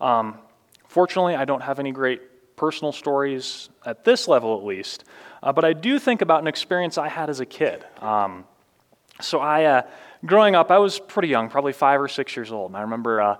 Um, 0.00 0.38
fortunately, 0.86 1.34
I 1.34 1.44
don't 1.44 1.62
have 1.62 1.78
any 1.78 1.92
great 1.92 2.56
personal 2.56 2.92
stories 2.92 3.68
at 3.84 4.04
this 4.04 4.28
level, 4.28 4.58
at 4.58 4.64
least, 4.64 5.04
uh, 5.42 5.52
but 5.52 5.64
I 5.64 5.72
do 5.72 5.98
think 5.98 6.22
about 6.22 6.42
an 6.42 6.48
experience 6.48 6.98
I 6.98 7.08
had 7.08 7.30
as 7.30 7.40
a 7.40 7.46
kid. 7.46 7.84
Um, 8.00 8.44
so, 9.20 9.40
I, 9.40 9.64
uh, 9.64 9.82
growing 10.24 10.54
up, 10.54 10.70
I 10.70 10.78
was 10.78 10.98
pretty 10.98 11.28
young, 11.28 11.48
probably 11.48 11.72
five 11.72 12.00
or 12.00 12.08
six 12.08 12.36
years 12.36 12.52
old, 12.52 12.70
and 12.70 12.76
I 12.76 12.82
remember 12.82 13.20
uh, 13.20 13.36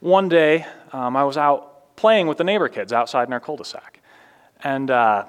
one 0.00 0.28
day 0.28 0.66
um, 0.92 1.16
I 1.16 1.24
was 1.24 1.36
out 1.36 1.96
playing 1.96 2.26
with 2.26 2.38
the 2.38 2.44
neighbor 2.44 2.68
kids 2.68 2.92
outside 2.92 3.28
in 3.28 3.32
our 3.32 3.40
cul-de-sac, 3.40 4.01
and 4.62 4.90
uh, 4.90 5.24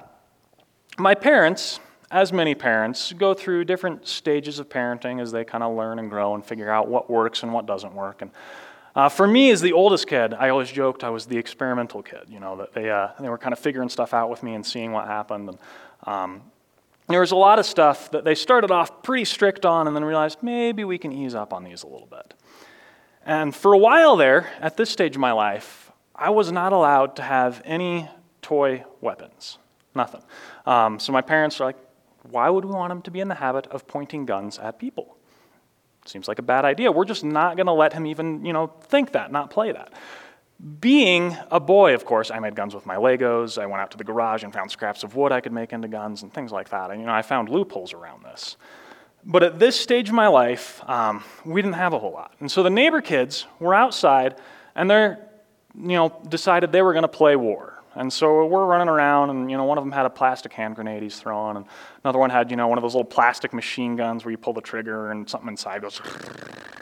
my 0.98 1.14
parents 1.14 1.80
as 2.14 2.32
many 2.32 2.54
parents, 2.54 3.12
go 3.12 3.34
through 3.34 3.64
different 3.64 4.06
stages 4.06 4.60
of 4.60 4.68
parenting 4.68 5.20
as 5.20 5.32
they 5.32 5.44
kind 5.44 5.64
of 5.64 5.76
learn 5.76 5.98
and 5.98 6.08
grow 6.08 6.36
and 6.36 6.44
figure 6.44 6.70
out 6.70 6.86
what 6.86 7.10
works 7.10 7.42
and 7.42 7.52
what 7.52 7.66
doesn't 7.66 7.92
work. 7.92 8.22
And 8.22 8.30
uh, 8.94 9.08
for 9.08 9.26
me, 9.26 9.50
as 9.50 9.60
the 9.60 9.72
oldest 9.72 10.06
kid, 10.06 10.32
I 10.32 10.50
always 10.50 10.70
joked 10.70 11.02
I 11.02 11.10
was 11.10 11.26
the 11.26 11.36
experimental 11.36 12.04
kid. 12.04 12.26
You 12.28 12.38
know 12.38 12.56
that 12.58 12.72
they 12.72 12.88
uh, 12.88 13.08
they 13.18 13.28
were 13.28 13.36
kind 13.36 13.52
of 13.52 13.58
figuring 13.58 13.88
stuff 13.88 14.14
out 14.14 14.30
with 14.30 14.44
me 14.44 14.54
and 14.54 14.64
seeing 14.64 14.92
what 14.92 15.08
happened. 15.08 15.48
And 15.48 15.58
um, 16.04 16.42
there 17.08 17.18
was 17.18 17.32
a 17.32 17.36
lot 17.36 17.58
of 17.58 17.66
stuff 17.66 18.12
that 18.12 18.22
they 18.22 18.36
started 18.36 18.70
off 18.70 19.02
pretty 19.02 19.24
strict 19.24 19.66
on, 19.66 19.88
and 19.88 19.96
then 19.96 20.04
realized 20.04 20.38
maybe 20.40 20.84
we 20.84 20.98
can 20.98 21.10
ease 21.10 21.34
up 21.34 21.52
on 21.52 21.64
these 21.64 21.82
a 21.82 21.88
little 21.88 22.06
bit. 22.06 22.34
And 23.26 23.52
for 23.52 23.72
a 23.72 23.78
while 23.78 24.14
there, 24.14 24.52
at 24.60 24.76
this 24.76 24.90
stage 24.90 25.16
of 25.16 25.20
my 25.20 25.32
life, 25.32 25.90
I 26.14 26.30
was 26.30 26.52
not 26.52 26.72
allowed 26.72 27.16
to 27.16 27.22
have 27.22 27.60
any 27.64 28.08
toy 28.44 28.84
weapons. 29.00 29.58
Nothing. 29.94 30.22
Um, 30.66 31.00
so 31.00 31.12
my 31.12 31.22
parents 31.22 31.60
are 31.60 31.64
like, 31.64 31.78
why 32.30 32.48
would 32.50 32.64
we 32.64 32.72
want 32.72 32.92
him 32.92 33.02
to 33.02 33.10
be 33.10 33.20
in 33.20 33.28
the 33.28 33.34
habit 33.34 33.66
of 33.68 33.86
pointing 33.86 34.26
guns 34.26 34.58
at 34.58 34.78
people? 34.78 35.16
Seems 36.04 36.28
like 36.28 36.38
a 36.38 36.42
bad 36.42 36.64
idea. 36.64 36.92
We're 36.92 37.06
just 37.06 37.24
not 37.24 37.56
going 37.56 37.66
to 37.66 37.72
let 37.72 37.94
him 37.94 38.06
even, 38.06 38.44
you 38.44 38.52
know, 38.52 38.66
think 38.66 39.12
that, 39.12 39.32
not 39.32 39.50
play 39.50 39.72
that. 39.72 39.92
Being 40.80 41.36
a 41.50 41.58
boy, 41.58 41.94
of 41.94 42.04
course, 42.04 42.30
I 42.30 42.38
made 42.38 42.54
guns 42.54 42.74
with 42.74 42.86
my 42.86 42.96
Legos. 42.96 43.60
I 43.60 43.66
went 43.66 43.80
out 43.80 43.90
to 43.92 43.96
the 43.96 44.04
garage 44.04 44.44
and 44.44 44.52
found 44.52 44.70
scraps 44.70 45.02
of 45.02 45.16
wood 45.16 45.32
I 45.32 45.40
could 45.40 45.52
make 45.52 45.72
into 45.72 45.88
guns 45.88 46.22
and 46.22 46.32
things 46.32 46.52
like 46.52 46.68
that. 46.68 46.90
And, 46.90 47.00
you 47.00 47.06
know, 47.06 47.12
I 47.12 47.22
found 47.22 47.48
loopholes 47.48 47.94
around 47.94 48.24
this. 48.24 48.56
But 49.24 49.42
at 49.42 49.58
this 49.58 49.78
stage 49.80 50.10
of 50.10 50.14
my 50.14 50.28
life, 50.28 50.82
um, 50.88 51.24
we 51.46 51.62
didn't 51.62 51.76
have 51.76 51.94
a 51.94 51.98
whole 51.98 52.12
lot. 52.12 52.34
And 52.40 52.50
so 52.50 52.62
the 52.62 52.70
neighbor 52.70 53.00
kids 53.00 53.46
were 53.58 53.74
outside 53.74 54.36
and 54.74 54.90
they're, 54.90 55.26
you 55.74 55.96
know, 55.96 56.20
decided 56.28 56.72
they 56.72 56.82
were 56.82 56.92
going 56.92 57.02
to 57.02 57.08
play 57.08 57.34
war. 57.36 57.73
And 57.96 58.12
so 58.12 58.44
we're 58.46 58.64
running 58.64 58.88
around, 58.88 59.30
and 59.30 59.50
you 59.50 59.56
know, 59.56 59.64
one 59.64 59.78
of 59.78 59.84
them 59.84 59.92
had 59.92 60.04
a 60.06 60.10
plastic 60.10 60.52
hand 60.52 60.74
grenade 60.74 61.02
he's 61.02 61.18
throwing, 61.18 61.56
and 61.56 61.66
another 62.02 62.18
one 62.18 62.30
had, 62.30 62.50
you 62.50 62.56
know, 62.56 62.66
one 62.66 62.78
of 62.78 62.82
those 62.82 62.94
little 62.94 63.04
plastic 63.04 63.52
machine 63.52 63.96
guns 63.96 64.24
where 64.24 64.32
you 64.32 64.38
pull 64.38 64.52
the 64.52 64.60
trigger 64.60 65.10
and 65.10 65.28
something 65.28 65.48
inside 65.48 65.82
goes. 65.82 66.00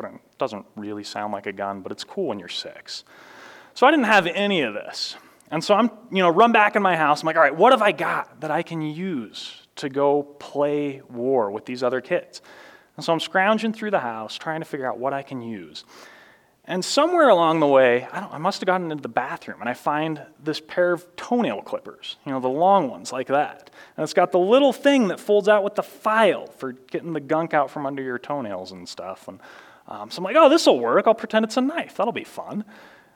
It 0.02 0.38
doesn't 0.38 0.66
really 0.74 1.04
sound 1.04 1.32
like 1.32 1.46
a 1.46 1.52
gun, 1.52 1.80
but 1.82 1.92
it's 1.92 2.02
cool 2.02 2.28
when 2.28 2.38
you're 2.38 2.48
six. 2.48 3.04
So 3.74 3.86
I 3.86 3.90
didn't 3.90 4.06
have 4.06 4.26
any 4.26 4.62
of 4.62 4.74
this, 4.74 5.16
and 5.50 5.62
so 5.62 5.74
I'm, 5.74 5.90
you 6.10 6.22
know, 6.22 6.30
run 6.30 6.52
back 6.52 6.76
in 6.76 6.82
my 6.82 6.96
house. 6.96 7.22
I'm 7.22 7.26
like, 7.26 7.36
all 7.36 7.42
right, 7.42 7.54
what 7.54 7.72
have 7.72 7.82
I 7.82 7.92
got 7.92 8.40
that 8.40 8.50
I 8.50 8.62
can 8.62 8.80
use 8.80 9.66
to 9.76 9.88
go 9.88 10.22
play 10.22 11.02
war 11.10 11.50
with 11.50 11.66
these 11.66 11.82
other 11.82 12.00
kids? 12.00 12.40
And 12.96 13.04
so 13.04 13.12
I'm 13.12 13.20
scrounging 13.20 13.72
through 13.72 13.90
the 13.90 14.00
house 14.00 14.36
trying 14.36 14.60
to 14.60 14.66
figure 14.66 14.86
out 14.86 14.98
what 14.98 15.12
I 15.12 15.22
can 15.22 15.40
use. 15.40 15.84
And 16.64 16.84
somewhere 16.84 17.28
along 17.28 17.58
the 17.58 17.66
way, 17.66 18.06
I, 18.12 18.20
I, 18.32 18.38
must 18.38 18.60
have 18.60 18.66
gotten 18.66 18.92
into 18.92 19.02
the 19.02 19.08
bathroom 19.08 19.60
and 19.60 19.68
I 19.68 19.74
find 19.74 20.22
this 20.42 20.60
pair 20.60 20.92
of 20.92 21.16
toenail 21.16 21.62
clippers, 21.62 22.16
you 22.24 22.30
know, 22.30 22.38
the 22.38 22.48
long 22.48 22.88
ones 22.88 23.10
like 23.12 23.26
that. 23.26 23.70
And 23.96 24.04
it's 24.04 24.14
got 24.14 24.30
the 24.30 24.38
little 24.38 24.72
thing 24.72 25.08
that 25.08 25.18
folds 25.18 25.48
out 25.48 25.64
with 25.64 25.74
the 25.74 25.82
file 25.82 26.46
for 26.46 26.72
getting 26.72 27.14
the 27.14 27.20
gunk 27.20 27.52
out 27.52 27.70
from 27.70 27.84
under 27.84 28.02
your 28.02 28.18
toenails 28.18 28.70
and 28.70 28.88
stuff. 28.88 29.26
And 29.26 29.40
um, 29.88 30.10
so 30.10 30.18
I'm 30.18 30.24
like, 30.24 30.36
oh, 30.38 30.48
this 30.48 30.66
will 30.66 30.78
work. 30.78 31.08
I'll 31.08 31.14
pretend 31.14 31.44
it's 31.44 31.56
a 31.56 31.60
knife. 31.60 31.96
That'll 31.96 32.12
be 32.12 32.24
fun. 32.24 32.64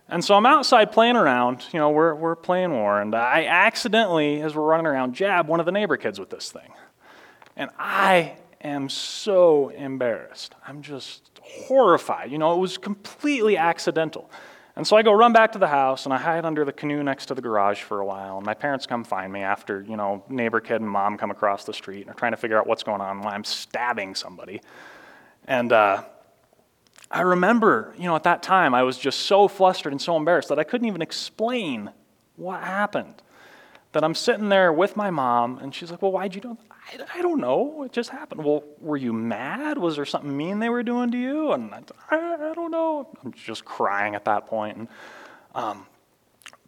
And 0.08 0.24
so 0.24 0.34
I'm 0.34 0.46
outside 0.46 0.92
playing 0.92 1.16
around, 1.16 1.64
you 1.72 1.80
know, 1.80 1.90
we're, 1.90 2.14
we're 2.14 2.36
playing 2.36 2.70
war, 2.70 3.00
and 3.00 3.12
I 3.12 3.46
accidentally, 3.46 4.40
as 4.40 4.54
we're 4.54 4.62
running 4.62 4.86
around, 4.86 5.14
jab 5.14 5.48
one 5.48 5.58
of 5.58 5.66
the 5.66 5.72
neighbor 5.72 5.96
kids 5.96 6.20
with 6.20 6.30
this 6.30 6.52
thing. 6.52 6.72
And 7.56 7.70
I 7.76 8.36
am 8.66 8.88
so 8.88 9.70
embarrassed. 9.70 10.54
I'm 10.66 10.82
just 10.82 11.30
horrified. 11.42 12.30
You 12.30 12.38
know, 12.38 12.54
it 12.54 12.58
was 12.58 12.78
completely 12.78 13.56
accidental. 13.56 14.30
And 14.76 14.86
so 14.86 14.94
I 14.94 15.02
go 15.02 15.12
run 15.12 15.32
back 15.32 15.52
to 15.52 15.58
the 15.58 15.68
house 15.68 16.04
and 16.04 16.12
I 16.12 16.18
hide 16.18 16.44
under 16.44 16.64
the 16.64 16.72
canoe 16.72 17.02
next 17.02 17.26
to 17.26 17.34
the 17.34 17.40
garage 17.40 17.80
for 17.80 18.00
a 18.00 18.06
while. 18.06 18.36
And 18.36 18.44
my 18.44 18.52
parents 18.52 18.86
come 18.86 19.04
find 19.04 19.32
me 19.32 19.40
after, 19.40 19.80
you 19.82 19.96
know, 19.96 20.22
neighbor 20.28 20.60
kid 20.60 20.82
and 20.82 20.90
mom 20.90 21.16
come 21.16 21.30
across 21.30 21.64
the 21.64 21.72
street 21.72 22.02
and 22.02 22.10
are 22.10 22.14
trying 22.14 22.32
to 22.32 22.36
figure 22.36 22.58
out 22.58 22.66
what's 22.66 22.82
going 22.82 23.00
on 23.00 23.22
while 23.22 23.32
I'm 23.32 23.44
stabbing 23.44 24.14
somebody. 24.14 24.60
And 25.46 25.72
uh, 25.72 26.02
I 27.10 27.22
remember, 27.22 27.94
you 27.96 28.04
know, 28.04 28.16
at 28.16 28.24
that 28.24 28.42
time 28.42 28.74
I 28.74 28.82
was 28.82 28.98
just 28.98 29.20
so 29.20 29.48
flustered 29.48 29.92
and 29.92 30.02
so 30.02 30.14
embarrassed 30.14 30.50
that 30.50 30.58
I 30.58 30.64
couldn't 30.64 30.88
even 30.88 31.00
explain 31.00 31.90
what 32.36 32.62
happened. 32.62 33.22
That 33.92 34.04
I'm 34.04 34.14
sitting 34.14 34.50
there 34.50 34.74
with 34.74 34.94
my 34.94 35.10
mom 35.10 35.58
and 35.58 35.74
she's 35.74 35.90
like, 35.90 36.02
Well, 36.02 36.12
why'd 36.12 36.34
you 36.34 36.42
do 36.42 36.58
that? 36.68 36.75
I, 36.86 37.18
I 37.18 37.22
don't 37.22 37.40
know. 37.40 37.82
It 37.82 37.92
just 37.92 38.10
happened. 38.10 38.44
Well, 38.44 38.64
were 38.80 38.96
you 38.96 39.12
mad? 39.12 39.78
Was 39.78 39.96
there 39.96 40.04
something 40.04 40.36
mean 40.36 40.58
they 40.58 40.68
were 40.68 40.82
doing 40.82 41.10
to 41.10 41.18
you? 41.18 41.52
And 41.52 41.72
I, 41.74 41.82
I, 42.10 42.50
I 42.50 42.54
don't 42.54 42.70
know. 42.70 43.08
I'm 43.24 43.32
just 43.32 43.64
crying 43.64 44.14
at 44.14 44.24
that 44.24 44.46
point. 44.46 44.76
And, 44.76 44.88
um, 45.54 45.86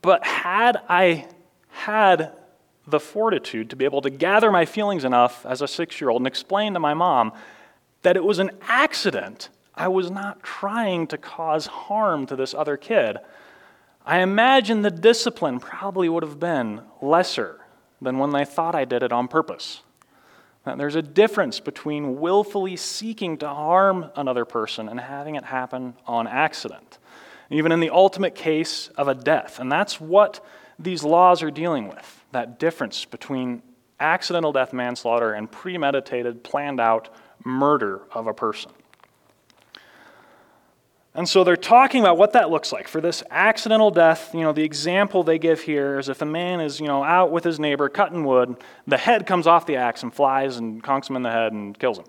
but 0.02 0.24
had 0.24 0.78
I 0.88 1.26
had 1.68 2.32
the 2.86 3.00
fortitude 3.00 3.70
to 3.70 3.76
be 3.76 3.84
able 3.84 4.00
to 4.00 4.10
gather 4.10 4.50
my 4.50 4.64
feelings 4.64 5.04
enough 5.04 5.44
as 5.44 5.60
a 5.60 5.68
six 5.68 6.00
year 6.00 6.10
old 6.10 6.20
and 6.20 6.26
explain 6.26 6.74
to 6.74 6.80
my 6.80 6.94
mom 6.94 7.32
that 8.02 8.16
it 8.16 8.24
was 8.24 8.38
an 8.38 8.50
accident, 8.62 9.50
I 9.74 9.88
was 9.88 10.10
not 10.10 10.42
trying 10.42 11.06
to 11.08 11.18
cause 11.18 11.66
harm 11.66 12.26
to 12.26 12.36
this 12.36 12.54
other 12.54 12.76
kid, 12.76 13.18
I 14.06 14.20
imagine 14.20 14.82
the 14.82 14.90
discipline 14.90 15.60
probably 15.60 16.08
would 16.08 16.22
have 16.22 16.40
been 16.40 16.80
lesser 17.02 17.60
than 18.00 18.18
when 18.18 18.30
they 18.30 18.44
thought 18.44 18.74
I 18.74 18.86
did 18.86 19.02
it 19.02 19.12
on 19.12 19.28
purpose. 19.28 19.82
There's 20.76 20.96
a 20.96 21.02
difference 21.02 21.60
between 21.60 22.20
willfully 22.20 22.76
seeking 22.76 23.38
to 23.38 23.48
harm 23.48 24.10
another 24.16 24.44
person 24.44 24.88
and 24.88 25.00
having 25.00 25.36
it 25.36 25.44
happen 25.44 25.94
on 26.06 26.26
accident, 26.26 26.98
even 27.50 27.72
in 27.72 27.80
the 27.80 27.90
ultimate 27.90 28.34
case 28.34 28.88
of 28.96 29.08
a 29.08 29.14
death. 29.14 29.60
And 29.60 29.70
that's 29.70 30.00
what 30.00 30.44
these 30.78 31.02
laws 31.02 31.42
are 31.42 31.50
dealing 31.50 31.88
with 31.88 32.24
that 32.32 32.58
difference 32.58 33.04
between 33.04 33.62
accidental 34.00 34.52
death 34.52 34.72
manslaughter 34.72 35.32
and 35.32 35.50
premeditated, 35.50 36.44
planned 36.44 36.80
out 36.80 37.08
murder 37.44 38.02
of 38.12 38.26
a 38.26 38.34
person. 38.34 38.70
And 41.18 41.28
so 41.28 41.42
they're 41.42 41.56
talking 41.56 42.00
about 42.00 42.16
what 42.16 42.34
that 42.34 42.48
looks 42.48 42.70
like. 42.70 42.86
For 42.86 43.00
this 43.00 43.24
accidental 43.28 43.90
death, 43.90 44.32
you 44.32 44.42
know, 44.42 44.52
the 44.52 44.62
example 44.62 45.24
they 45.24 45.36
give 45.36 45.60
here 45.60 45.98
is 45.98 46.08
if 46.08 46.22
a 46.22 46.24
man 46.24 46.60
is, 46.60 46.78
you 46.78 46.86
know, 46.86 47.02
out 47.02 47.32
with 47.32 47.42
his 47.42 47.58
neighbor 47.58 47.88
cutting 47.88 48.22
wood, 48.22 48.54
the 48.86 48.98
head 48.98 49.26
comes 49.26 49.48
off 49.48 49.66
the 49.66 49.74
axe 49.74 50.04
and 50.04 50.14
flies 50.14 50.58
and 50.58 50.80
conks 50.80 51.10
him 51.10 51.16
in 51.16 51.24
the 51.24 51.32
head 51.32 51.52
and 51.52 51.76
kills 51.76 51.98
him. 51.98 52.04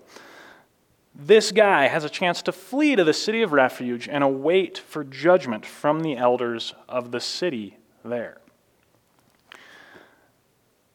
This 1.12 1.50
guy 1.50 1.88
has 1.88 2.04
a 2.04 2.08
chance 2.08 2.40
to 2.42 2.52
flee 2.52 2.94
to 2.94 3.02
the 3.02 3.12
city 3.12 3.42
of 3.42 3.50
refuge 3.50 4.08
and 4.08 4.22
await 4.22 4.78
for 4.78 5.02
judgment 5.02 5.66
from 5.66 6.02
the 6.02 6.16
elders 6.16 6.72
of 6.88 7.10
the 7.10 7.18
city 7.18 7.78
there. 8.04 8.38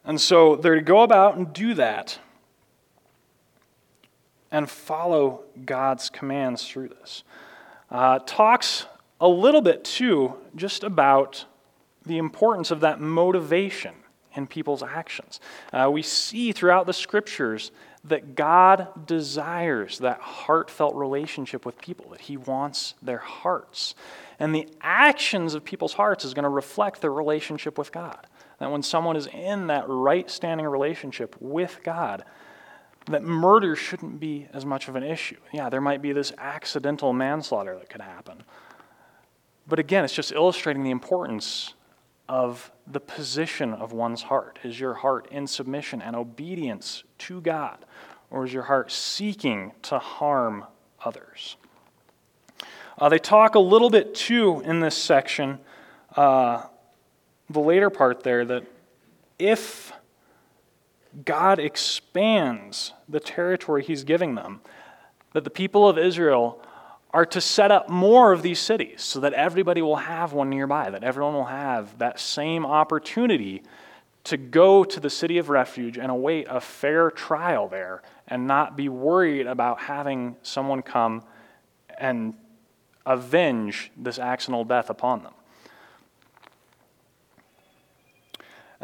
And 0.05 0.22
so 0.22 0.55
they're 0.55 0.75
to 0.75 0.81
go 0.81 1.01
about 1.01 1.36
and 1.36 1.51
do 1.51 1.74
that 1.74 2.19
and 4.51 4.69
follow 4.69 5.43
God's 5.65 6.10
commands 6.10 6.65
through 6.65 6.88
this 6.88 7.25
uh, 7.95 8.19
talks 8.25 8.87
a 9.21 9.27
little 9.27 9.61
bit 9.61 9.85
too 9.85 10.33
just 10.53 10.83
about 10.83 11.45
the 12.05 12.17
importance 12.17 12.69
of 12.69 12.81
that 12.81 12.99
motivation 12.99 13.93
in 14.35 14.45
people's 14.45 14.83
actions. 14.83 15.39
Uh, 15.71 15.89
we 15.89 16.01
see 16.01 16.51
throughout 16.51 16.87
the 16.87 16.93
scriptures 16.93 17.71
that 18.03 18.35
God 18.35 19.07
desires 19.07 19.99
that 19.99 20.19
heartfelt 20.19 20.93
relationship 20.93 21.65
with 21.65 21.79
people, 21.79 22.09
that 22.09 22.19
He 22.19 22.35
wants 22.35 22.95
their 23.01 23.19
hearts. 23.19 23.95
And 24.39 24.53
the 24.53 24.67
actions 24.81 25.53
of 25.53 25.63
people's 25.63 25.93
hearts 25.93 26.25
is 26.25 26.33
going 26.33 26.43
to 26.43 26.49
reflect 26.49 26.99
their 26.99 27.13
relationship 27.13 27.77
with 27.77 27.93
God. 27.93 28.27
That 28.59 28.71
when 28.71 28.83
someone 28.83 29.15
is 29.15 29.27
in 29.27 29.67
that 29.67 29.85
right 29.87 30.29
standing 30.29 30.67
relationship 30.67 31.37
with 31.39 31.79
God, 31.81 32.25
that 33.07 33.24
murder 33.24 33.75
shouldn't 33.75 34.19
be 34.19 34.47
as 34.53 34.65
much 34.65 34.88
of 34.88 34.95
an 34.95 35.03
issue. 35.03 35.38
Yeah, 35.53 35.69
there 35.69 35.81
might 35.81 36.01
be 36.01 36.12
this 36.12 36.31
accidental 36.38 37.13
manslaughter 37.13 37.75
that 37.77 37.89
could 37.89 38.01
happen. 38.01 38.43
But 39.67 39.79
again, 39.79 40.03
it's 40.03 40.13
just 40.13 40.31
illustrating 40.31 40.83
the 40.83 40.91
importance 40.91 41.74
of 42.27 42.71
the 42.88 43.00
position 43.00 43.74
of 43.74 43.91
one's 43.91 44.24
heart. 44.24 44.59
Is 44.63 44.79
your 44.79 44.95
heart 44.95 45.27
in 45.31 45.47
submission 45.47 46.01
and 46.01 46.15
obedience 46.15 47.03
to 47.19 47.41
God, 47.41 47.85
or 48.31 48.45
is 48.45 48.53
your 48.53 48.63
heart 48.63 48.91
seeking 48.91 49.74
to 49.83 50.00
harm 50.00 50.65
others? 51.03 51.57
Uh, 52.97 53.09
they 53.09 53.19
talk 53.19 53.55
a 53.55 53.59
little 53.59 53.89
bit 53.89 54.15
too 54.15 54.62
in 54.62 54.79
this 54.79 54.95
section, 54.95 55.59
uh, 56.15 56.63
the 57.50 57.59
later 57.59 57.89
part 57.89 58.24
there, 58.24 58.45
that 58.45 58.63
if 59.38 59.91
God 61.24 61.60
expands 61.60 62.93
the 63.07 63.19
territory 63.19 63.84
he's 63.84 64.03
giving 64.03 64.36
them, 64.36 64.62
that 65.34 65.43
the 65.43 65.50
people 65.50 65.88
of 65.88 65.98
Israel 65.98 66.62
are 67.12 67.25
to 67.25 67.39
set 67.39 67.72
up 67.72 67.88
more 67.88 68.34
of 68.34 68.41
these 68.41 68.60
cities 68.60 69.01
so 69.01 69.22
that 69.22 69.31
everybody 69.34 69.81
will 69.81 69.95
have 69.95 70.34
one 70.34 70.50
nearby, 70.50 70.89
that 70.89 71.03
everyone 71.03 71.34
will 71.34 71.45
have 71.45 71.98
that 72.00 72.19
same 72.19 72.65
opportunity 72.65 73.63
to 74.25 74.36
go 74.36 74.84
to 74.84 75.00
the 75.00 75.10
city 75.10 75.38
of 75.38 75.50
refuge 75.50 75.98
and 75.98 76.12
await 76.12 76.48
a 76.50 76.60
fair 76.60 77.10
trial 77.12 77.69
there 77.69 78.01
and 78.27 78.48
not 78.48 78.75
be 78.75 78.89
worried 78.89 79.48
about 79.48 79.79
having 79.79 80.36
someone 80.41 80.81
come 80.81 81.24
and 81.98 82.34
avenge 83.05 83.91
this 83.95 84.19
accidental 84.19 84.65
death 84.65 84.89
upon 84.89 85.24
them. 85.24 85.34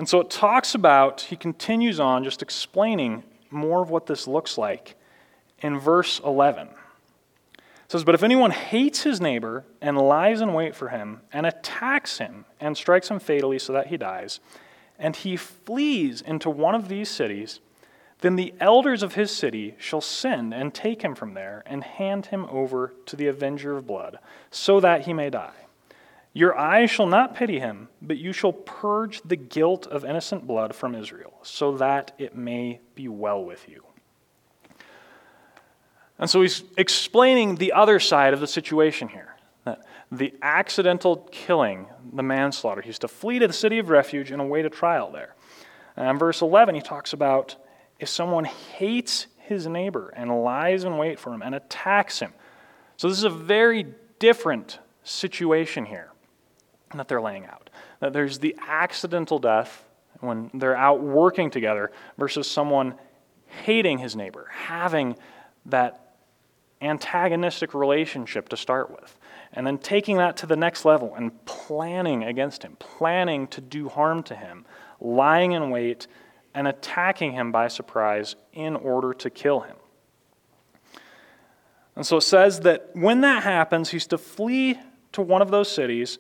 And 0.01 0.09
so 0.09 0.19
it 0.19 0.31
talks 0.31 0.73
about, 0.73 1.21
he 1.21 1.35
continues 1.35 1.99
on 1.99 2.23
just 2.23 2.41
explaining 2.41 3.21
more 3.51 3.83
of 3.83 3.91
what 3.91 4.07
this 4.07 4.25
looks 4.27 4.57
like 4.57 4.95
in 5.59 5.77
verse 5.77 6.19
11 6.25 6.69
says, 7.87 8.03
But 8.03 8.15
if 8.15 8.23
anyone 8.23 8.49
hates 8.49 9.03
his 9.03 9.21
neighbor 9.21 9.63
and 9.79 9.95
lies 9.99 10.41
in 10.41 10.55
wait 10.55 10.75
for 10.75 10.89
him 10.89 11.21
and 11.31 11.45
attacks 11.45 12.17
him 12.17 12.45
and 12.59 12.75
strikes 12.75 13.11
him 13.11 13.19
fatally 13.19 13.59
so 13.59 13.73
that 13.73 13.87
he 13.87 13.97
dies, 13.97 14.39
and 14.97 15.15
he 15.15 15.37
flees 15.37 16.19
into 16.21 16.49
one 16.49 16.73
of 16.73 16.87
these 16.87 17.07
cities, 17.07 17.59
then 18.21 18.37
the 18.37 18.55
elders 18.59 19.03
of 19.03 19.13
his 19.13 19.29
city 19.29 19.75
shall 19.77 20.01
send 20.01 20.51
and 20.51 20.73
take 20.73 21.03
him 21.03 21.13
from 21.13 21.35
there 21.35 21.61
and 21.67 21.83
hand 21.83 22.25
him 22.25 22.47
over 22.49 22.91
to 23.05 23.15
the 23.15 23.27
avenger 23.27 23.77
of 23.77 23.85
blood, 23.85 24.17
so 24.49 24.79
that 24.79 25.01
he 25.01 25.13
may 25.13 25.29
die. 25.29 25.67
Your 26.33 26.57
eyes 26.57 26.89
shall 26.89 27.07
not 27.07 27.35
pity 27.35 27.59
him, 27.59 27.89
but 28.01 28.17
you 28.17 28.31
shall 28.31 28.53
purge 28.53 29.21
the 29.23 29.35
guilt 29.35 29.85
of 29.87 30.05
innocent 30.05 30.47
blood 30.47 30.73
from 30.73 30.95
Israel, 30.95 31.33
so 31.43 31.77
that 31.77 32.13
it 32.17 32.35
may 32.35 32.79
be 32.95 33.09
well 33.09 33.43
with 33.43 33.67
you. 33.67 33.83
And 36.17 36.29
so 36.29 36.41
he's 36.41 36.63
explaining 36.77 37.55
the 37.55 37.73
other 37.73 37.99
side 37.99 38.33
of 38.33 38.39
the 38.39 38.47
situation 38.47 39.09
here 39.09 39.35
that 39.65 39.81
the 40.11 40.33
accidental 40.41 41.27
killing, 41.31 41.87
the 42.13 42.23
manslaughter. 42.23 42.81
He's 42.81 42.99
to 42.99 43.07
flee 43.07 43.39
to 43.39 43.47
the 43.47 43.53
city 43.53 43.79
of 43.79 43.89
refuge 43.89 44.31
and 44.31 44.41
await 44.41 44.65
a 44.65 44.69
trial 44.69 45.11
there. 45.11 45.35
And 45.97 46.07
in 46.07 46.17
verse 46.17 46.41
11, 46.41 46.75
he 46.75 46.81
talks 46.81 47.13
about 47.13 47.55
if 47.99 48.07
someone 48.07 48.45
hates 48.45 49.27
his 49.37 49.67
neighbor 49.67 50.13
and 50.15 50.43
lies 50.43 50.83
in 50.83 50.97
wait 50.97 51.19
for 51.19 51.33
him 51.33 51.41
and 51.41 51.55
attacks 51.55 52.19
him. 52.19 52.33
So 52.97 53.09
this 53.09 53.17
is 53.17 53.23
a 53.23 53.29
very 53.29 53.85
different 54.19 54.79
situation 55.03 55.85
here 55.85 56.10
that 56.99 57.07
they're 57.07 57.21
laying 57.21 57.45
out. 57.45 57.69
That 57.99 58.13
there's 58.13 58.39
the 58.39 58.55
accidental 58.67 59.39
death 59.39 59.85
when 60.19 60.51
they're 60.53 60.75
out 60.75 61.01
working 61.01 61.49
together 61.49 61.91
versus 62.17 62.49
someone 62.49 62.95
hating 63.45 63.97
his 63.97 64.15
neighbor, 64.15 64.47
having 64.51 65.15
that 65.65 66.15
antagonistic 66.81 67.73
relationship 67.73 68.49
to 68.49 68.57
start 68.57 68.89
with. 68.89 69.17
And 69.53 69.67
then 69.67 69.77
taking 69.77 70.17
that 70.17 70.37
to 70.37 70.45
the 70.45 70.55
next 70.55 70.85
level 70.85 71.13
and 71.15 71.45
planning 71.45 72.23
against 72.23 72.63
him, 72.63 72.77
planning 72.79 73.47
to 73.47 73.61
do 73.61 73.89
harm 73.89 74.23
to 74.23 74.35
him, 74.35 74.65
lying 74.99 75.51
in 75.51 75.69
wait, 75.69 76.07
and 76.53 76.67
attacking 76.67 77.33
him 77.33 77.51
by 77.51 77.67
surprise 77.67 78.35
in 78.53 78.75
order 78.75 79.13
to 79.13 79.29
kill 79.29 79.61
him. 79.61 79.75
And 81.95 82.05
so 82.05 82.17
it 82.17 82.21
says 82.21 82.61
that 82.61 82.89
when 82.93 83.21
that 83.21 83.43
happens, 83.43 83.89
he's 83.89 84.07
to 84.07 84.17
flee 84.17 84.79
to 85.11 85.21
one 85.21 85.41
of 85.41 85.51
those 85.51 85.69
cities, 85.69 86.19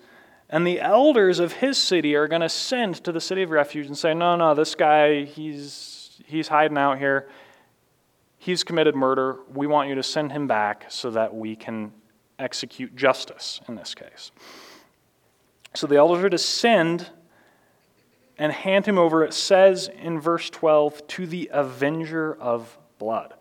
and 0.51 0.67
the 0.67 0.79
elders 0.79 1.39
of 1.39 1.53
his 1.53 1.77
city 1.77 2.15
are 2.15 2.27
going 2.27 2.41
to 2.41 2.49
send 2.49 3.03
to 3.05 3.11
the 3.11 3.21
city 3.21 3.41
of 3.41 3.49
refuge 3.51 3.87
and 3.87 3.97
say, 3.97 4.13
No, 4.13 4.35
no, 4.35 4.53
this 4.53 4.75
guy, 4.75 5.23
he's, 5.23 6.21
he's 6.25 6.47
hiding 6.47 6.77
out 6.77 6.99
here 6.99 7.27
he's 8.41 8.63
committed 8.63 8.95
murder. 8.95 9.37
We 9.53 9.67
want 9.67 9.87
you 9.87 9.95
to 9.95 10.03
send 10.03 10.31
him 10.31 10.47
back 10.47 10.85
so 10.89 11.11
that 11.11 11.33
we 11.33 11.55
can 11.55 11.93
execute 12.39 12.95
justice 12.95 13.61
in 13.67 13.75
this 13.75 13.93
case. 13.93 14.31
So 15.75 15.85
the 15.85 15.97
elders 15.97 16.23
are 16.23 16.29
to 16.29 16.39
send 16.39 17.07
and 18.39 18.51
hand 18.51 18.87
him 18.87 18.97
over, 18.97 19.23
it 19.23 19.35
says 19.35 19.87
in 19.87 20.19
verse 20.19 20.49
12, 20.49 21.05
to 21.07 21.27
the 21.27 21.51
avenger 21.53 22.33
of 22.33 22.79
blood. 22.97 23.35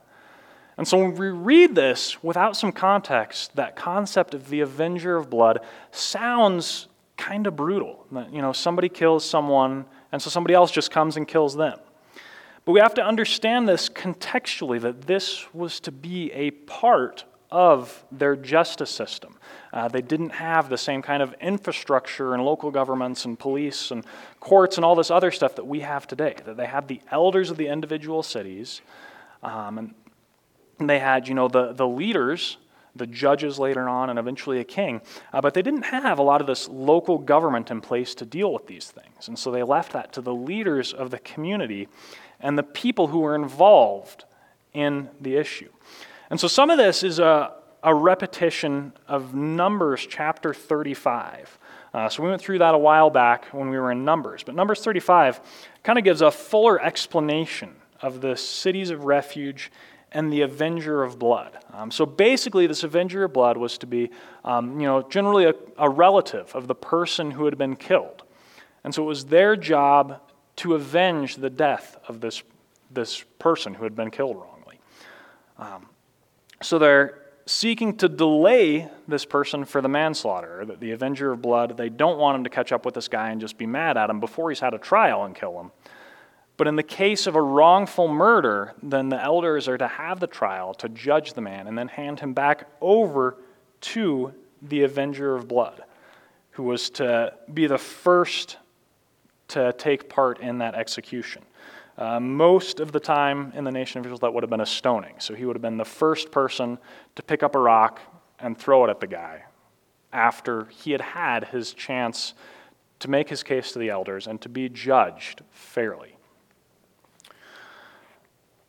And 0.76 0.86
so 0.86 0.98
when 0.98 1.14
we 1.14 1.28
read 1.28 1.74
this 1.74 2.22
without 2.22 2.54
some 2.54 2.70
context, 2.70 3.56
that 3.56 3.76
concept 3.76 4.34
of 4.34 4.50
the 4.50 4.60
avenger 4.60 5.16
of 5.16 5.30
blood 5.30 5.60
sounds 5.92 6.88
kind 7.20 7.46
of 7.46 7.54
brutal. 7.54 8.06
You 8.32 8.40
know, 8.40 8.52
somebody 8.52 8.88
kills 8.88 9.24
someone, 9.24 9.84
and 10.10 10.20
so 10.20 10.30
somebody 10.30 10.54
else 10.54 10.70
just 10.70 10.90
comes 10.90 11.16
and 11.16 11.28
kills 11.28 11.54
them. 11.54 11.78
But 12.64 12.72
we 12.72 12.80
have 12.80 12.94
to 12.94 13.04
understand 13.04 13.68
this 13.68 13.88
contextually 13.88 14.80
that 14.80 15.02
this 15.02 15.52
was 15.54 15.80
to 15.80 15.92
be 15.92 16.32
a 16.32 16.50
part 16.50 17.24
of 17.50 18.04
their 18.10 18.36
justice 18.36 18.90
system. 18.90 19.36
Uh, 19.72 19.88
they 19.88 20.00
didn't 20.00 20.30
have 20.30 20.68
the 20.68 20.78
same 20.78 21.02
kind 21.02 21.22
of 21.22 21.34
infrastructure 21.40 22.32
and 22.32 22.44
local 22.44 22.70
governments 22.70 23.24
and 23.24 23.38
police 23.38 23.90
and 23.90 24.04
courts 24.38 24.76
and 24.76 24.84
all 24.84 24.94
this 24.94 25.10
other 25.10 25.30
stuff 25.30 25.56
that 25.56 25.66
we 25.66 25.80
have 25.80 26.06
today. 26.06 26.34
That 26.44 26.56
they 26.56 26.66
had 26.66 26.88
the 26.88 27.00
elders 27.10 27.50
of 27.50 27.56
the 27.56 27.66
individual 27.66 28.22
cities, 28.22 28.80
um, 29.42 29.94
and 30.78 30.88
they 30.88 31.00
had, 31.00 31.28
you 31.28 31.34
know, 31.34 31.48
the, 31.48 31.72
the 31.72 31.86
leaders, 31.86 32.56
the 32.96 33.06
judges 33.06 33.58
later 33.58 33.88
on, 33.88 34.10
and 34.10 34.18
eventually 34.18 34.60
a 34.60 34.64
king. 34.64 35.00
Uh, 35.32 35.40
but 35.40 35.54
they 35.54 35.62
didn't 35.62 35.82
have 35.82 36.18
a 36.18 36.22
lot 36.22 36.40
of 36.40 36.46
this 36.46 36.68
local 36.68 37.18
government 37.18 37.70
in 37.70 37.80
place 37.80 38.14
to 38.16 38.24
deal 38.24 38.52
with 38.52 38.66
these 38.66 38.90
things. 38.90 39.28
And 39.28 39.38
so 39.38 39.50
they 39.50 39.62
left 39.62 39.92
that 39.92 40.12
to 40.14 40.20
the 40.20 40.34
leaders 40.34 40.92
of 40.92 41.10
the 41.10 41.18
community 41.18 41.88
and 42.40 42.58
the 42.58 42.62
people 42.62 43.08
who 43.08 43.20
were 43.20 43.34
involved 43.34 44.24
in 44.72 45.08
the 45.20 45.36
issue. 45.36 45.70
And 46.30 46.38
so 46.38 46.48
some 46.48 46.70
of 46.70 46.78
this 46.78 47.02
is 47.02 47.18
a, 47.18 47.52
a 47.82 47.94
repetition 47.94 48.92
of 49.08 49.34
Numbers 49.34 50.06
chapter 50.08 50.54
35. 50.54 51.58
Uh, 51.92 52.08
so 52.08 52.22
we 52.22 52.28
went 52.28 52.40
through 52.40 52.58
that 52.58 52.74
a 52.74 52.78
while 52.78 53.10
back 53.10 53.46
when 53.46 53.68
we 53.68 53.78
were 53.78 53.90
in 53.90 54.04
Numbers. 54.04 54.42
But 54.44 54.54
Numbers 54.54 54.80
35 54.82 55.40
kind 55.82 55.98
of 55.98 56.04
gives 56.04 56.22
a 56.22 56.30
fuller 56.30 56.80
explanation 56.80 57.74
of 58.00 58.20
the 58.20 58.36
cities 58.36 58.90
of 58.90 59.04
refuge 59.04 59.70
and 60.12 60.32
the 60.32 60.42
avenger 60.42 61.02
of 61.02 61.18
blood. 61.18 61.58
Um, 61.72 61.90
so 61.90 62.04
basically, 62.04 62.66
this 62.66 62.82
avenger 62.82 63.24
of 63.24 63.32
blood 63.32 63.56
was 63.56 63.78
to 63.78 63.86
be, 63.86 64.10
um, 64.44 64.80
you 64.80 64.86
know, 64.86 65.02
generally 65.02 65.44
a, 65.44 65.54
a 65.78 65.88
relative 65.88 66.54
of 66.54 66.66
the 66.66 66.74
person 66.74 67.30
who 67.30 67.44
had 67.44 67.56
been 67.56 67.76
killed. 67.76 68.22
And 68.82 68.94
so 68.94 69.02
it 69.02 69.06
was 69.06 69.26
their 69.26 69.56
job 69.56 70.20
to 70.56 70.74
avenge 70.74 71.36
the 71.36 71.50
death 71.50 71.98
of 72.08 72.20
this, 72.20 72.42
this 72.90 73.24
person 73.38 73.74
who 73.74 73.84
had 73.84 73.94
been 73.94 74.10
killed 74.10 74.36
wrongly. 74.36 74.80
Um, 75.58 75.86
so 76.62 76.78
they're 76.78 77.18
seeking 77.46 77.96
to 77.96 78.08
delay 78.08 78.88
this 79.08 79.24
person 79.24 79.64
for 79.64 79.80
the 79.80 79.88
manslaughter, 79.88 80.64
the, 80.64 80.76
the 80.76 80.90
avenger 80.92 81.32
of 81.32 81.42
blood. 81.42 81.76
They 81.76 81.88
don't 81.88 82.18
want 82.18 82.36
him 82.36 82.44
to 82.44 82.50
catch 82.50 82.72
up 82.72 82.84
with 82.84 82.94
this 82.94 83.08
guy 83.08 83.30
and 83.30 83.40
just 83.40 83.58
be 83.58 83.66
mad 83.66 83.96
at 83.96 84.10
him 84.10 84.20
before 84.20 84.50
he's 84.50 84.60
had 84.60 84.74
a 84.74 84.78
trial 84.78 85.24
and 85.24 85.34
kill 85.34 85.58
him. 85.58 85.70
But 86.60 86.68
in 86.68 86.76
the 86.76 86.82
case 86.82 87.26
of 87.26 87.36
a 87.36 87.40
wrongful 87.40 88.06
murder, 88.06 88.74
then 88.82 89.08
the 89.08 89.18
elders 89.18 89.66
are 89.66 89.78
to 89.78 89.88
have 89.88 90.20
the 90.20 90.26
trial 90.26 90.74
to 90.74 90.90
judge 90.90 91.32
the 91.32 91.40
man 91.40 91.66
and 91.66 91.78
then 91.78 91.88
hand 91.88 92.20
him 92.20 92.34
back 92.34 92.68
over 92.82 93.38
to 93.80 94.34
the 94.60 94.82
avenger 94.82 95.34
of 95.34 95.48
blood, 95.48 95.82
who 96.50 96.64
was 96.64 96.90
to 96.90 97.32
be 97.54 97.66
the 97.66 97.78
first 97.78 98.58
to 99.48 99.72
take 99.78 100.10
part 100.10 100.40
in 100.40 100.58
that 100.58 100.74
execution. 100.74 101.40
Uh, 101.96 102.20
most 102.20 102.78
of 102.78 102.92
the 102.92 103.00
time 103.00 103.54
in 103.56 103.64
the 103.64 103.72
nation 103.72 103.98
of 103.98 104.04
Israel, 104.04 104.18
that 104.18 104.34
would 104.34 104.42
have 104.42 104.50
been 104.50 104.60
a 104.60 104.66
stoning. 104.66 105.14
So 105.18 105.34
he 105.34 105.46
would 105.46 105.56
have 105.56 105.62
been 105.62 105.78
the 105.78 105.84
first 105.86 106.30
person 106.30 106.76
to 107.16 107.22
pick 107.22 107.42
up 107.42 107.54
a 107.54 107.58
rock 107.58 108.02
and 108.38 108.58
throw 108.58 108.84
it 108.84 108.90
at 108.90 109.00
the 109.00 109.06
guy 109.06 109.44
after 110.12 110.66
he 110.66 110.92
had 110.92 111.00
had 111.00 111.46
his 111.46 111.72
chance 111.72 112.34
to 112.98 113.08
make 113.08 113.30
his 113.30 113.42
case 113.42 113.72
to 113.72 113.78
the 113.78 113.88
elders 113.88 114.26
and 114.26 114.38
to 114.42 114.50
be 114.50 114.68
judged 114.68 115.40
fairly. 115.52 116.18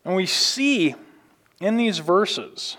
And 0.04 0.16
we 0.16 0.26
see 0.26 0.96
in 1.60 1.78
these 1.78 2.00
verses 2.00 2.78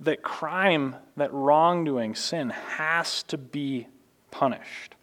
that 0.00 0.22
crime, 0.22 0.96
that 1.16 1.32
wrongdoing, 1.32 2.14
sin 2.14 2.50
has 2.50 3.22
to 3.24 3.38
be 3.38 3.86
punished. 4.30 4.94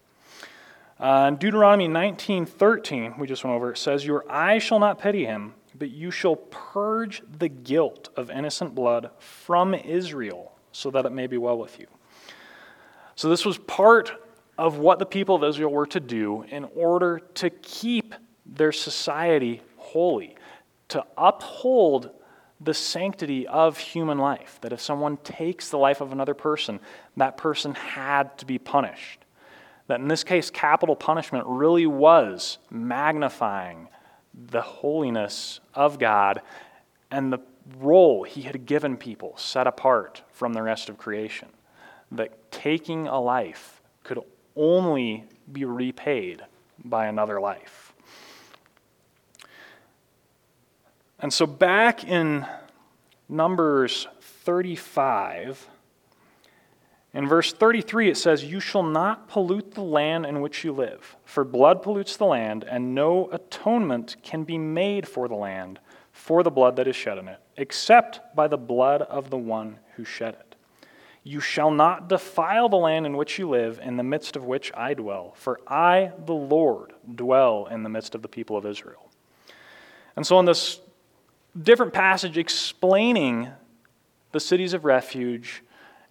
Uh, 1.00 1.28
in 1.30 1.38
Deuteronomy 1.38 1.88
19:13, 1.88 3.18
we 3.18 3.26
just 3.26 3.44
went 3.44 3.56
over, 3.56 3.72
it 3.72 3.78
says, 3.78 4.06
"Your 4.06 4.30
eye 4.30 4.60
shall 4.60 4.80
not 4.80 5.00
pity 5.00 5.26
him, 5.26 5.56
but 5.76 5.90
you 5.90 6.12
shall 6.12 6.36
purge 6.36 7.24
the 7.26 7.48
guilt 7.48 8.10
of 8.18 8.30
innocent 8.30 8.76
blood 8.76 9.10
from 9.18 9.74
Israel, 9.74 10.52
so 10.74 10.92
that 10.92 11.06
it 11.06 11.12
may 11.12 11.26
be 11.26 11.38
well 11.38 11.58
with 11.58 11.80
you." 11.80 11.88
So 13.16 13.30
this 13.30 13.46
was 13.46 13.58
part 13.58 14.12
of 14.58 14.78
what 14.78 15.00
the 15.00 15.06
people 15.06 15.36
of 15.36 15.44
Israel 15.44 15.72
were 15.72 15.88
to 15.88 16.02
do 16.02 16.44
in 16.50 16.66
order 16.76 17.20
to 17.36 17.50
keep 17.50 18.14
their 18.46 18.74
society 18.74 19.62
holy, 19.92 20.36
to 20.90 21.06
uphold 21.18 22.12
the 22.62 22.74
sanctity 22.74 23.48
of 23.48 23.78
human 23.78 24.18
life. 24.18 24.60
That 24.62 24.74
if 24.74 24.82
someone 24.82 25.18
takes 25.18 25.70
the 25.70 25.78
life 25.78 26.02
of 26.02 26.12
another 26.12 26.34
person, 26.34 26.80
that 27.18 27.38
person 27.38 27.76
had 27.76 28.38
to 28.40 28.46
be 28.46 28.58
punished. 28.58 29.20
That 29.88 30.00
in 30.00 30.08
this 30.08 30.24
case, 30.24 30.50
capital 30.50 30.96
punishment 30.96 31.46
really 31.48 31.88
was 31.88 32.58
magnifying 32.70 33.88
the 34.34 34.62
holiness 34.62 35.60
of 35.74 36.00
God 36.00 36.42
and 37.10 37.32
the 37.32 37.40
role 37.78 38.24
he 38.24 38.42
had 38.42 38.66
given 38.66 38.98
people 38.98 39.36
set 39.38 39.68
apart 39.68 40.24
from 40.32 40.54
the 40.54 40.62
rest 40.62 40.90
of 40.90 40.98
creation. 40.98 41.50
That 42.12 42.52
taking 42.52 43.08
a 43.08 43.20
life 43.20 43.82
could 44.04 44.20
only 44.56 45.26
be 45.52 45.66
repaid 45.66 46.44
by 46.84 47.08
another 47.08 47.40
life. 47.40 47.89
And 51.22 51.34
so 51.34 51.46
back 51.46 52.04
in 52.06 52.46
Numbers 53.28 54.08
35, 54.22 55.68
in 57.14 57.28
verse 57.28 57.52
33, 57.52 58.12
it 58.12 58.18
says, 58.18 58.44
You 58.44 58.60
shall 58.60 58.84
not 58.84 59.28
pollute 59.28 59.74
the 59.74 59.82
land 59.82 60.26
in 60.26 60.42
which 60.42 60.64
you 60.64 60.72
live, 60.72 61.16
for 61.26 61.44
blood 61.44 61.82
pollutes 61.82 62.16
the 62.16 62.26
land, 62.26 62.64
and 62.64 62.94
no 62.94 63.30
atonement 63.32 64.16
can 64.24 64.44
be 64.44 64.58
made 64.58 65.08
for 65.08 65.28
the 65.28 65.36
land 65.36 65.80
for 66.12 66.44
the 66.44 66.52
blood 66.52 66.76
that 66.76 66.88
is 66.88 66.96
shed 66.96 67.18
in 67.18 67.28
it, 67.28 67.40
except 67.58 68.36
by 68.36 68.48
the 68.48 68.58
blood 68.58 69.02
of 69.02 69.30
the 69.30 69.38
one 69.38 69.80
who 69.96 70.04
shed 70.04 70.36
it. 70.36 70.56
You 71.24 71.40
shall 71.40 71.72
not 71.72 72.08
defile 72.10 72.70
the 72.70 72.78
land 72.78 73.06
in 73.06 73.18
which 73.18 73.40
you 73.40 73.50
live, 73.50 73.80
in 73.82 73.98
the 73.98 74.04
midst 74.04 74.36
of 74.36 74.46
which 74.46 74.72
I 74.74 74.94
dwell, 74.94 75.34
for 75.36 75.60
I, 75.68 76.12
the 76.26 76.34
Lord, 76.34 76.94
dwell 77.16 77.68
in 77.70 77.84
the 77.84 77.90
midst 77.90 78.16
of 78.16 78.22
the 78.22 78.28
people 78.28 78.58
of 78.58 78.66
Israel. 78.66 79.10
And 80.16 80.26
so, 80.26 80.40
in 80.40 80.46
this 80.46 80.82
different 81.62 81.94
passage 81.94 82.38
explaining 82.38 83.50
the 84.32 84.40
cities 84.40 84.74
of 84.74 84.86
refuge 84.86 85.64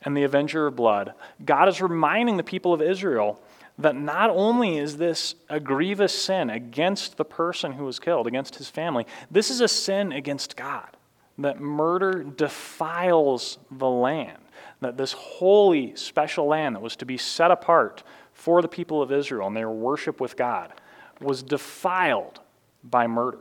and 0.02 0.16
the 0.16 0.24
avenger 0.24 0.66
of 0.66 0.76
blood, 0.76 1.14
God 1.44 1.68
is 1.68 1.80
reminding 1.80 2.36
the 2.36 2.42
people 2.42 2.72
of 2.72 2.82
Israel 2.82 3.40
that 3.78 3.94
not 3.94 4.30
only 4.30 4.76
is 4.76 4.96
this 4.96 5.36
a 5.48 5.60
grievous 5.60 6.12
sin 6.12 6.50
against 6.50 7.16
the 7.16 7.24
person 7.24 7.72
who 7.72 7.84
was 7.84 8.00
killed, 8.00 8.26
against 8.26 8.56
his 8.56 8.68
family, 8.68 9.06
this 9.30 9.50
is 9.50 9.60
a 9.60 9.68
sin 9.68 10.12
against 10.12 10.56
God. 10.56 10.96
That 11.38 11.60
murder 11.60 12.24
defiles 12.24 13.58
the 13.70 13.88
land. 13.88 14.38
That 14.80 14.96
this 14.96 15.12
holy, 15.12 15.94
special 15.94 16.46
land 16.46 16.74
that 16.74 16.82
was 16.82 16.96
to 16.96 17.06
be 17.06 17.16
set 17.16 17.52
apart 17.52 18.02
for 18.32 18.60
the 18.62 18.68
people 18.68 19.00
of 19.00 19.12
Israel 19.12 19.46
and 19.46 19.56
their 19.56 19.70
worship 19.70 20.20
with 20.20 20.36
God 20.36 20.72
was 21.20 21.42
defiled 21.42 22.40
by 22.82 23.06
murder. 23.06 23.40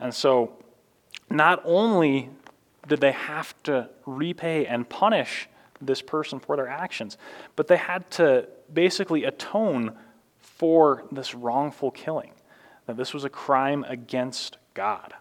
And 0.00 0.14
so 0.14 0.63
not 1.30 1.62
only 1.64 2.30
did 2.88 3.00
they 3.00 3.12
have 3.12 3.54
to 3.64 3.88
repay 4.06 4.66
and 4.66 4.88
punish 4.88 5.48
this 5.80 6.02
person 6.02 6.38
for 6.38 6.56
their 6.56 6.68
actions, 6.68 7.16
but 7.56 7.68
they 7.68 7.76
had 7.76 8.10
to 8.12 8.48
basically 8.72 9.24
atone 9.24 9.96
for 10.40 11.04
this 11.10 11.34
wrongful 11.34 11.90
killing, 11.90 12.32
that 12.86 12.96
this 12.96 13.12
was 13.12 13.24
a 13.24 13.28
crime 13.28 13.84
against 13.88 14.58
God. 14.74 15.14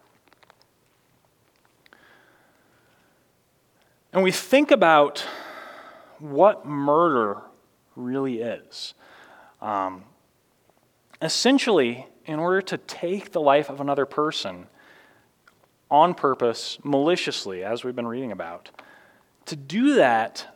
And 4.12 4.22
we 4.22 4.32
think 4.32 4.70
about 4.70 5.26
what 6.20 6.66
murder 6.66 7.42
really 7.96 8.42
is. 8.42 8.94
Um, 9.62 10.04
essentially, 11.22 12.06
in 12.26 12.40
order 12.40 12.62
to 12.62 12.78
take 12.78 13.32
the 13.32 13.42
life 13.42 13.70
of 13.70 13.82
another 13.82 14.06
person, 14.06 14.68
on 15.94 16.16
purpose, 16.16 16.80
maliciously, 16.84 17.64
as 17.64 17.84
we've 17.84 17.96
been 17.96 18.08
reading 18.08 18.32
about. 18.32 18.72
To 19.46 19.56
do 19.56 19.94
that, 19.96 20.48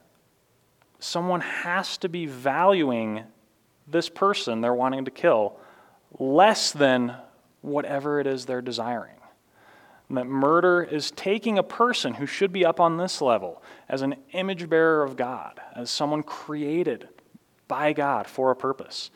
someone 0.97 1.41
has 1.41 1.95
to 1.97 2.09
be 2.09 2.25
valuing 2.25 3.23
this 3.87 4.09
person 4.09 4.61
they're 4.61 4.73
wanting 4.73 5.05
to 5.05 5.11
kill 5.11 5.59
less 6.17 6.71
than 6.71 7.15
whatever 7.61 8.19
it 8.19 8.25
is 8.25 8.45
they're 8.45 8.63
desiring. 8.63 9.13
And 10.09 10.17
that 10.17 10.25
murder 10.25 10.81
is 10.81 11.11
taking 11.11 11.59
a 11.59 11.63
person 11.63 12.15
who 12.15 12.25
should 12.25 12.51
be 12.51 12.65
up 12.65 12.79
on 12.79 12.97
this 12.97 13.21
level 13.21 13.61
as 13.87 14.01
an 14.01 14.15
image 14.31 14.67
bearer 14.67 15.03
of 15.03 15.15
God, 15.15 15.61
as 15.75 15.91
someone 15.91 16.23
created 16.23 17.09
by 17.67 17.93
God 17.93 18.25
for 18.25 18.49
a 18.49 18.55
purpose. 18.55 19.11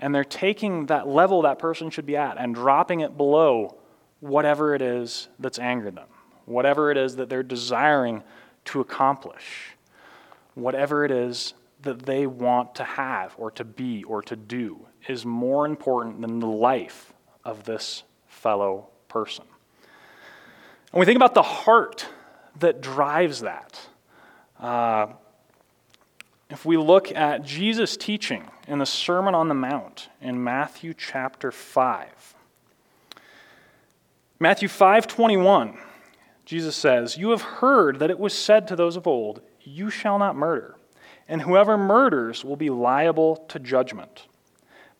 And 0.00 0.14
they're 0.14 0.24
taking 0.24 0.86
that 0.86 1.06
level 1.06 1.42
that 1.42 1.58
person 1.58 1.90
should 1.90 2.06
be 2.06 2.16
at 2.16 2.38
and 2.38 2.54
dropping 2.54 3.00
it 3.00 3.18
below 3.18 3.76
whatever 4.20 4.74
it 4.74 4.82
is 4.82 5.28
that's 5.38 5.58
angered 5.58 5.96
them, 5.96 6.08
whatever 6.44 6.90
it 6.90 6.96
is 6.96 7.16
that 7.16 7.28
they're 7.28 7.42
desiring 7.42 8.22
to 8.66 8.80
accomplish, 8.80 9.76
whatever 10.54 11.04
it 11.04 11.10
is 11.10 11.54
that 11.82 12.00
they 12.00 12.26
want 12.26 12.74
to 12.74 12.84
have 12.84 13.34
or 13.38 13.50
to 13.50 13.64
be 13.64 14.02
or 14.04 14.22
to 14.22 14.36
do 14.36 14.86
is 15.08 15.24
more 15.24 15.66
important 15.66 16.20
than 16.20 16.40
the 16.40 16.46
life 16.46 17.12
of 17.44 17.64
this 17.64 18.02
fellow 18.26 18.88
person. 19.08 19.44
And 20.92 21.00
we 21.00 21.06
think 21.06 21.16
about 21.16 21.34
the 21.34 21.42
heart 21.42 22.08
that 22.58 22.80
drives 22.80 23.40
that. 23.40 23.78
Uh, 24.58 25.08
if 26.48 26.64
we 26.64 26.76
look 26.76 27.12
at 27.12 27.44
Jesus' 27.44 27.96
teaching 27.96 28.48
in 28.66 28.78
the 28.78 28.86
Sermon 28.86 29.34
on 29.34 29.48
the 29.48 29.54
Mount 29.54 30.08
in 30.20 30.42
Matthew 30.42 30.94
chapter 30.94 31.50
5, 31.50 32.35
Matthew 34.38 34.68
5:21 34.68 35.78
Jesus 36.44 36.76
says, 36.76 37.16
"You 37.16 37.30
have 37.30 37.42
heard 37.42 37.98
that 37.98 38.10
it 38.10 38.20
was 38.20 38.32
said 38.32 38.68
to 38.68 38.76
those 38.76 38.96
of 38.96 39.06
old, 39.06 39.40
you 39.66 39.90
shall 39.90 40.18
not 40.18 40.36
murder, 40.36 40.76
and 41.28 41.42
whoever 41.42 41.76
murders 41.76 42.44
will 42.44 42.56
be 42.56 42.70
liable 42.70 43.36
to 43.48 43.58
judgment. 43.58 44.26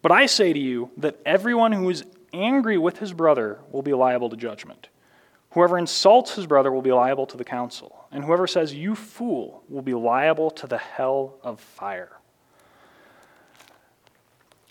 But 0.03 0.13
I 0.13 0.27
say 0.27 0.53
to 0.53 0.59
you 0.59 0.91
that 0.97 1.19
everyone 1.25 1.73
who 1.73 1.89
is 1.89 2.05
angry 2.33 2.77
with 2.77 2.99
his 2.99 3.13
brother 3.13 3.61
will 3.71 3.83
be 3.83 3.95
liable 3.95 4.29
to 4.31 4.37
judgment. 4.37 4.89
Whoever 5.51 5.79
insults 5.79 6.35
his 6.35 6.47
brother 6.47 6.71
will 6.71 6.83
be 6.83 6.93
liable 6.93 7.27
to 7.27 7.37
the 7.37 7.45
council, 7.45 8.07
and 8.13 8.25
whoever 8.25 8.47
says, 8.47 8.75
You 8.75 8.95
fool, 8.95 9.63
will 9.69 9.83
be 9.83 9.95
liable 9.95 10.51
to 10.51 10.67
the 10.67 10.79
hell 10.79 11.39
of 11.43 11.61
fire. 11.61 12.19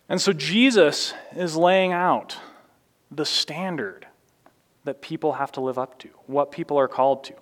And 0.08 0.22
so 0.22 0.32
Jesus 0.34 1.14
is 1.36 1.56
laying 1.56 1.92
out 1.92 2.38
the 3.10 3.26
standard 3.26 4.06
that 4.86 5.02
people 5.02 5.34
have 5.34 5.52
to 5.52 5.62
live 5.62 5.78
up 5.78 6.00
to, 6.00 6.10
what 6.28 6.52
people 6.52 6.80
are 6.80 6.88
called 6.88 7.24
to. 7.26 7.34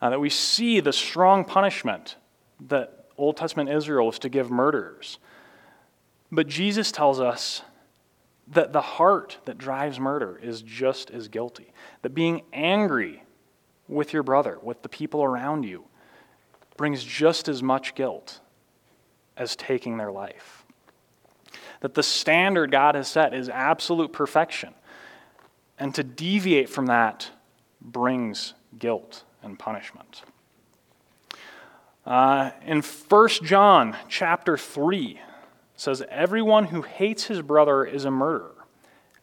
Uh, 0.00 0.10
that 0.10 0.20
we 0.20 0.30
see 0.30 0.80
the 0.80 0.92
strong 0.92 1.44
punishment 1.44 2.16
that 2.68 3.06
Old 3.18 3.36
Testament 3.36 3.70
Israel 3.70 4.06
was 4.06 4.18
to 4.20 4.28
give 4.28 4.50
murderers. 4.50 5.18
But 6.30 6.46
Jesus 6.46 6.90
tells 6.92 7.20
us 7.20 7.62
that 8.48 8.72
the 8.72 8.80
heart 8.80 9.38
that 9.44 9.58
drives 9.58 10.00
murder 10.00 10.38
is 10.42 10.62
just 10.62 11.10
as 11.10 11.28
guilty. 11.28 11.72
That 12.02 12.14
being 12.14 12.42
angry 12.52 13.22
with 13.88 14.12
your 14.12 14.22
brother, 14.22 14.58
with 14.62 14.82
the 14.82 14.88
people 14.88 15.22
around 15.22 15.64
you, 15.64 15.84
brings 16.76 17.04
just 17.04 17.48
as 17.48 17.62
much 17.62 17.94
guilt 17.94 18.40
as 19.36 19.56
taking 19.56 19.98
their 19.98 20.10
life. 20.10 20.64
That 21.80 21.94
the 21.94 22.02
standard 22.02 22.70
God 22.70 22.94
has 22.94 23.08
set 23.08 23.34
is 23.34 23.48
absolute 23.48 24.12
perfection. 24.12 24.74
And 25.82 25.92
to 25.96 26.04
deviate 26.04 26.68
from 26.68 26.86
that 26.86 27.28
brings 27.80 28.54
guilt 28.78 29.24
and 29.42 29.58
punishment. 29.58 30.22
Uh, 32.06 32.52
in 32.64 32.82
1 32.82 33.28
John 33.42 33.96
chapter 34.08 34.56
3 34.56 35.18
says, 35.74 36.04
Everyone 36.08 36.66
who 36.66 36.82
hates 36.82 37.24
his 37.24 37.42
brother 37.42 37.84
is 37.84 38.04
a 38.04 38.12
murderer, 38.12 38.64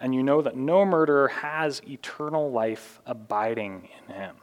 and 0.01 0.13
you 0.13 0.21
know 0.21 0.41
that 0.41 0.57
no 0.57 0.83
murderer 0.83 1.29
has 1.29 1.81
eternal 1.87 2.51
life 2.51 2.99
abiding 3.05 3.87
in 4.09 4.13
him. 4.13 4.35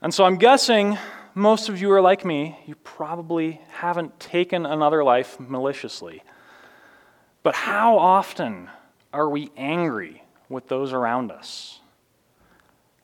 And 0.00 0.14
so 0.14 0.22
I'm 0.22 0.36
guessing 0.36 0.98
most 1.34 1.68
of 1.68 1.80
you 1.80 1.90
are 1.90 2.00
like 2.00 2.24
me. 2.24 2.56
You 2.64 2.76
probably 2.76 3.60
haven't 3.70 4.20
taken 4.20 4.66
another 4.66 5.02
life 5.02 5.40
maliciously. 5.40 6.22
But 7.42 7.56
how 7.56 7.98
often 7.98 8.70
are 9.16 9.30
we 9.30 9.50
angry 9.56 10.22
with 10.50 10.68
those 10.68 10.92
around 10.92 11.32
us? 11.32 11.80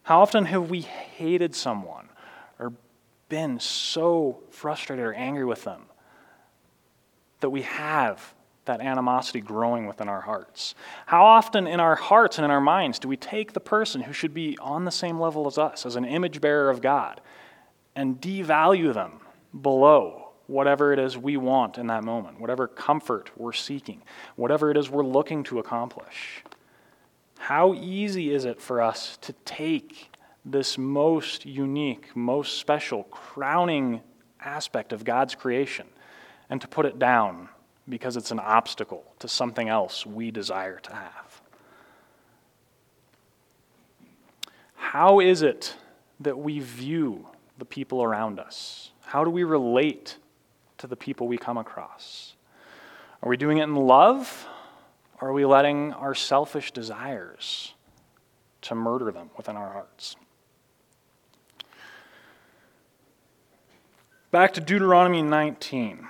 How 0.03 0.21
often 0.21 0.45
have 0.45 0.69
we 0.69 0.83
hated 0.83 1.55
someone 1.55 2.11
or 2.59 2.75
been 3.31 3.59
so 3.59 4.41
frustrated 4.51 5.05
or 5.05 5.15
angry 5.15 5.45
with 5.45 5.65
them 5.65 5.85
that 7.41 7.49
we 7.49 7.63
have 7.63 8.35
that 8.67 8.81
animosity 8.81 9.41
growing 9.41 9.87
within 9.87 10.09
our 10.09 10.21
hearts? 10.21 10.75
How 11.07 11.25
often 11.25 11.67
in 11.67 11.81
our 11.81 11.95
hearts 11.95 12.37
and 12.37 12.45
in 12.45 12.51
our 12.51 12.61
minds 12.61 12.99
do 12.99 13.09
we 13.09 13.17
take 13.17 13.55
the 13.55 13.61
person 13.61 14.03
who 14.03 14.13
should 14.13 14.35
be 14.35 14.59
on 14.61 14.85
the 14.85 14.91
same 14.91 15.19
level 15.19 15.47
as 15.47 15.57
us, 15.57 15.87
as 15.87 15.97
an 15.97 16.05
image 16.05 16.43
bearer 16.43 16.69
of 16.69 16.83
God, 16.83 17.23
and 17.97 18.21
devalue 18.21 18.93
them 18.93 19.21
below 19.59 20.22
whatever 20.47 20.93
it 20.93 20.99
is 20.99 21.17
we 21.17 21.37
want 21.37 21.79
in 21.79 21.87
that 21.89 22.05
moment, 22.05 22.41
whatever 22.41 22.67
comfort 22.67 23.31
we're 23.37 23.53
seeking, 23.53 24.03
whatever 24.37 24.71
it 24.71 24.77
is 24.77 24.91
we're 24.91 25.05
looking 25.05 25.43
to 25.45 25.59
accomplish? 25.59 26.43
How 27.39 27.75
easy 27.75 28.33
is 28.33 28.45
it 28.45 28.61
for 28.61 28.81
us 28.81 29.17
to 29.23 29.33
take 29.45 30.17
this 30.45 30.79
most 30.79 31.47
unique, 31.47 32.15
most 32.15 32.59
special, 32.59 33.05
crowning 33.05 34.01
aspect 34.41 34.93
of 34.93 35.05
God's 35.05 35.35
creation 35.35 35.87
and 36.51 36.61
to 36.61 36.69
put 36.69 36.87
it 36.87 36.99
down 36.99 37.49
because 37.89 38.17
it's 38.17 38.31
an 38.31 38.39
obstacle 38.39 39.05
to 39.19 39.29
something 39.29 39.69
else 39.69 40.07
we 40.07 40.31
desire 40.31 40.79
to 40.81 40.95
have. 40.95 41.41
How 44.75 45.21
is 45.21 45.43
it 45.43 45.75
that 46.21 46.39
we 46.39 46.61
view 46.61 47.27
the 47.59 47.65
people 47.65 48.03
around 48.03 48.39
us? 48.39 48.91
How 49.07 49.25
do 49.25 49.31
we 49.31 49.45
relate 49.45 50.17
to 50.83 50.89
the 50.89 50.97
people 50.97 51.29
we 51.29 51.39
come 51.39 51.57
across? 51.57 52.35
Are 53.23 53.29
we 53.29 53.37
doing 53.37 53.59
it 53.59 53.63
in 53.65 53.77
love? 53.77 54.49
Or 55.21 55.29
are 55.29 55.33
we 55.33 55.45
letting 55.45 55.93
our 55.93 56.13
selfish 56.13 56.73
desires 56.73 57.75
to 58.63 58.75
murder 58.75 59.13
them 59.13 59.31
within 59.37 59.57
our 59.57 59.73
hearts? 59.73 60.17
Back 64.33 64.55
to 64.55 64.61
Deuteronomy 64.61 65.23
19. 65.23 66.09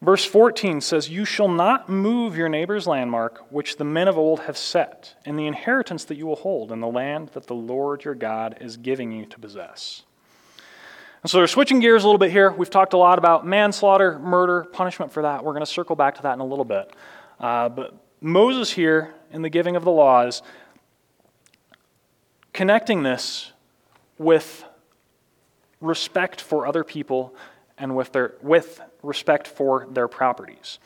Verse 0.00 0.24
14 0.24 0.80
says, 0.80 1.08
You 1.08 1.24
shall 1.24 1.48
not 1.48 1.88
move 1.88 2.36
your 2.36 2.48
neighbor's 2.48 2.86
landmark, 2.86 3.50
which 3.50 3.78
the 3.78 3.84
men 3.84 4.06
of 4.06 4.16
old 4.16 4.40
have 4.40 4.56
set, 4.56 5.16
in 5.24 5.34
the 5.34 5.48
inheritance 5.48 6.04
that 6.04 6.16
you 6.16 6.26
will 6.28 6.36
hold 6.36 6.70
in 6.70 6.78
the 6.78 6.86
land 6.86 7.30
that 7.30 7.48
the 7.48 7.54
Lord 7.56 8.04
your 8.04 8.14
God 8.14 8.58
is 8.60 8.76
giving 8.76 9.10
you 9.10 9.26
to 9.26 9.40
possess. 9.40 10.04
And 11.22 11.30
so 11.30 11.38
they're 11.38 11.46
switching 11.46 11.80
gears 11.80 12.04
a 12.04 12.06
little 12.06 12.18
bit 12.18 12.30
here. 12.30 12.52
We've 12.52 12.70
talked 12.70 12.92
a 12.92 12.96
lot 12.96 13.18
about 13.18 13.46
manslaughter, 13.46 14.18
murder, 14.18 14.64
punishment 14.72 15.12
for 15.12 15.22
that. 15.22 15.44
We're 15.44 15.52
going 15.52 15.64
to 15.64 15.70
circle 15.70 15.96
back 15.96 16.16
to 16.16 16.22
that 16.22 16.34
in 16.34 16.40
a 16.40 16.46
little 16.46 16.64
bit. 16.64 16.92
Uh, 17.40 17.68
but 17.68 17.94
Moses 18.20 18.70
here, 18.70 19.14
in 19.32 19.42
the 19.42 19.50
giving 19.50 19.76
of 19.76 19.84
the 19.84 19.90
laws, 19.90 20.42
connecting 22.52 23.02
this 23.02 23.52
with 24.16 24.64
respect 25.80 26.40
for 26.40 26.66
other 26.66 26.84
people 26.84 27.34
and 27.76 27.96
with, 27.96 28.12
their, 28.12 28.34
with 28.42 28.80
respect 29.02 29.46
for 29.46 29.86
their 29.90 30.08
properties. 30.08 30.78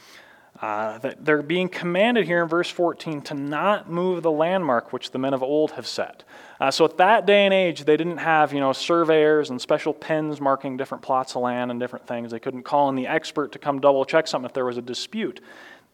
Uh, 0.63 0.97
they're 1.19 1.43
being 1.43 1.69
commanded 1.69 2.25
here 2.25 2.41
in 2.41 2.49
verse 2.49 2.71
14 2.71 3.21
to 3.21 3.35
not 3.35 3.91
move 3.91 4.23
the 4.23 4.31
landmark 4.31 4.93
which 4.93 5.11
the 5.11 5.19
men 5.19 5.35
of 5.35 5.43
old 5.43 5.73
have 5.73 5.89
set. 5.89 6.23
Uh, 6.61 6.71
so 6.71 6.85
at 6.85 6.97
that 6.99 7.27
day 7.27 7.45
and 7.45 7.53
age, 7.53 7.85
they 7.85 7.97
didn't 7.97 8.19
have 8.19 8.53
you 8.53 8.61
know 8.61 8.73
surveyors 8.73 9.51
and 9.51 9.61
special 9.61 9.93
pins 9.93 10.41
marking 10.41 10.77
different 10.77 11.03
plots 11.03 11.35
of 11.35 11.43
land 11.43 11.73
and 11.73 11.81
different 11.81 12.07
things. 12.07 12.31
They 12.31 12.39
couldn't 12.39 12.63
call 12.63 12.89
in 12.89 12.95
the 12.95 13.09
expert 13.09 13.51
to 13.53 13.59
come 13.59 13.81
double 13.81 14.05
check 14.05 14.29
something 14.29 14.47
if 14.47 14.53
there 14.53 14.65
was 14.65 14.79
a 14.79 14.83
dispute. 14.83 15.41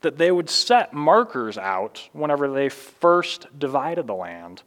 That 0.03 0.19
they 0.19 0.31
would 0.31 0.51
set 0.51 0.93
markers 0.93 1.57
out 1.57 2.07
whenever 2.13 2.53
they 2.53 2.69
first 2.69 3.47
divided 3.59 4.07
the 4.07 4.15
land, 4.15 4.63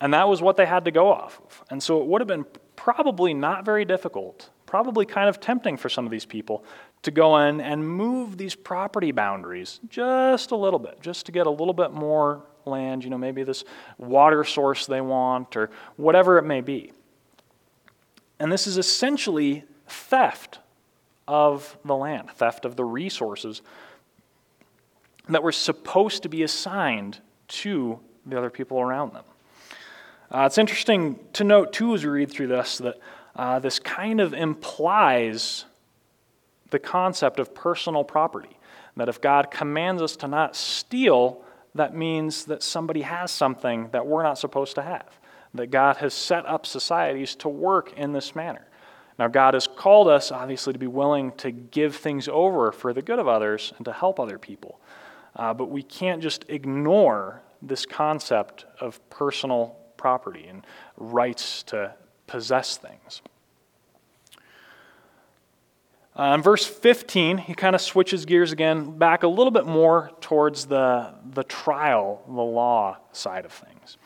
and 0.00 0.12
that 0.12 0.28
was 0.28 0.42
what 0.42 0.56
they 0.56 0.66
had 0.66 0.84
to 0.86 0.90
go 0.90 1.12
off 1.12 1.40
of. 1.46 1.62
And 1.70 1.80
so 1.80 2.00
it 2.00 2.08
would 2.08 2.20
have 2.20 2.28
been 2.28 2.46
probably 2.74 3.32
not 3.32 3.64
very 3.64 3.84
difficult 3.84 4.50
probably 4.72 5.04
kind 5.04 5.28
of 5.28 5.38
tempting 5.38 5.76
for 5.76 5.90
some 5.90 6.06
of 6.06 6.10
these 6.10 6.24
people 6.24 6.64
to 7.02 7.10
go 7.10 7.38
in 7.38 7.60
and 7.60 7.86
move 7.86 8.38
these 8.38 8.54
property 8.54 9.12
boundaries 9.12 9.80
just 9.88 10.50
a 10.52 10.56
little 10.56 10.78
bit, 10.78 11.00
just 11.00 11.26
to 11.26 11.32
get 11.32 11.46
a 11.46 11.50
little 11.50 11.74
bit 11.74 11.92
more 11.92 12.44
land, 12.64 13.02
you 13.02 13.10
know, 13.10 13.18
maybe 13.18 13.42
this 13.42 13.64
water 13.98 14.44
source 14.44 14.86
they 14.86 15.00
want 15.00 15.56
or 15.56 15.70
whatever 15.96 16.38
it 16.38 16.44
may 16.44 16.60
be. 16.60 16.92
And 18.38 18.50
this 18.50 18.66
is 18.66 18.76
essentially 18.78 19.64
theft 19.86 20.58
of 21.26 21.76
the 21.84 21.96
land, 21.96 22.30
theft 22.30 22.64
of 22.64 22.76
the 22.76 22.84
resources 22.84 23.62
that 25.28 25.42
were 25.42 25.52
supposed 25.52 26.22
to 26.22 26.28
be 26.28 26.42
assigned 26.42 27.20
to 27.48 28.00
the 28.26 28.36
other 28.36 28.50
people 28.50 28.80
around 28.80 29.14
them. 29.14 29.24
Uh, 30.30 30.44
it's 30.46 30.58
interesting 30.58 31.18
to 31.32 31.44
note, 31.44 31.72
too, 31.72 31.94
as 31.94 32.04
we 32.04 32.10
read 32.10 32.30
through 32.30 32.46
this, 32.46 32.78
that 32.78 32.98
uh, 33.36 33.58
this 33.58 33.78
kind 33.78 34.20
of 34.20 34.32
implies 34.32 35.66
the 36.72 36.80
concept 36.80 37.38
of 37.38 37.54
personal 37.54 38.02
property. 38.02 38.58
That 38.96 39.08
if 39.08 39.20
God 39.20 39.50
commands 39.50 40.02
us 40.02 40.16
to 40.16 40.28
not 40.28 40.56
steal, 40.56 41.42
that 41.74 41.94
means 41.94 42.46
that 42.46 42.62
somebody 42.62 43.02
has 43.02 43.30
something 43.30 43.88
that 43.92 44.06
we're 44.06 44.22
not 44.22 44.38
supposed 44.38 44.74
to 44.74 44.82
have. 44.82 45.08
That 45.54 45.70
God 45.70 45.98
has 45.98 46.12
set 46.12 46.44
up 46.46 46.66
societies 46.66 47.36
to 47.36 47.48
work 47.48 47.92
in 47.96 48.12
this 48.12 48.34
manner. 48.34 48.66
Now, 49.18 49.28
God 49.28 49.54
has 49.54 49.66
called 49.66 50.08
us, 50.08 50.32
obviously, 50.32 50.72
to 50.72 50.78
be 50.78 50.86
willing 50.86 51.32
to 51.36 51.50
give 51.50 51.96
things 51.96 52.28
over 52.28 52.72
for 52.72 52.92
the 52.92 53.02
good 53.02 53.18
of 53.18 53.28
others 53.28 53.72
and 53.76 53.84
to 53.84 53.92
help 53.92 54.18
other 54.18 54.38
people. 54.38 54.80
Uh, 55.36 55.54
but 55.54 55.70
we 55.70 55.82
can't 55.82 56.22
just 56.22 56.44
ignore 56.48 57.42
this 57.60 57.86
concept 57.86 58.66
of 58.80 58.98
personal 59.10 59.76
property 59.96 60.46
and 60.48 60.66
rights 60.96 61.62
to 61.64 61.94
possess 62.26 62.76
things. 62.76 63.22
Uh, 66.14 66.34
in 66.34 66.42
verse 66.42 66.66
15, 66.66 67.38
he 67.38 67.54
kind 67.54 67.74
of 67.74 67.80
switches 67.80 68.26
gears 68.26 68.52
again, 68.52 68.98
back 68.98 69.22
a 69.22 69.28
little 69.28 69.50
bit 69.50 69.64
more 69.64 70.10
towards 70.20 70.66
the, 70.66 71.14
the 71.32 71.42
trial, 71.44 72.22
the 72.26 72.32
law 72.32 72.98
side 73.12 73.46
of 73.46 73.52
things. 73.52 73.96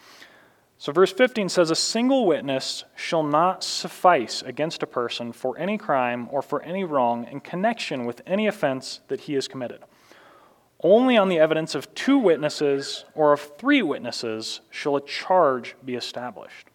So, 0.78 0.92
verse 0.92 1.12
15 1.12 1.48
says, 1.48 1.70
A 1.70 1.74
single 1.74 2.26
witness 2.26 2.84
shall 2.94 3.24
not 3.24 3.64
suffice 3.64 4.42
against 4.42 4.82
a 4.82 4.86
person 4.86 5.32
for 5.32 5.58
any 5.58 5.78
crime 5.78 6.28
or 6.30 6.42
for 6.42 6.62
any 6.62 6.84
wrong 6.84 7.26
in 7.30 7.40
connection 7.40 8.04
with 8.04 8.22
any 8.24 8.46
offense 8.46 9.00
that 9.08 9.22
he 9.22 9.34
has 9.34 9.48
committed. 9.48 9.80
Only 10.80 11.16
on 11.16 11.28
the 11.28 11.38
evidence 11.38 11.74
of 11.74 11.92
two 11.94 12.18
witnesses 12.18 13.04
or 13.14 13.32
of 13.32 13.58
three 13.58 13.82
witnesses 13.82 14.60
shall 14.70 14.94
a 14.94 15.04
charge 15.04 15.74
be 15.84 15.94
established. 15.94 16.68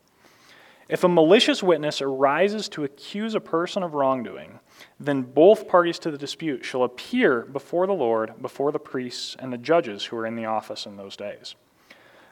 If 0.90 1.06
a 1.06 1.08
malicious 1.08 1.64
witness 1.64 2.02
arises 2.02 2.68
to 2.70 2.84
accuse 2.84 3.34
a 3.34 3.40
person 3.40 3.82
of 3.84 3.94
wrongdoing, 3.94 4.60
then 5.00 5.22
both 5.22 5.68
parties 5.68 6.00
to 6.00 6.12
the 6.12 6.18
dispute 6.18 6.64
shall 6.64 6.84
appear 6.84 7.42
before 7.42 7.88
the 7.88 7.94
Lord, 7.94 8.42
before 8.42 8.72
the 8.72 8.80
priests 8.80 9.36
and 9.40 9.52
the 9.52 9.58
judges 9.58 10.06
who 10.06 10.18
are 10.18 10.26
in 10.26 10.36
the 10.36 10.46
office 10.46 10.86
in 10.86 10.98
those 10.98 11.16
days. 11.16 11.56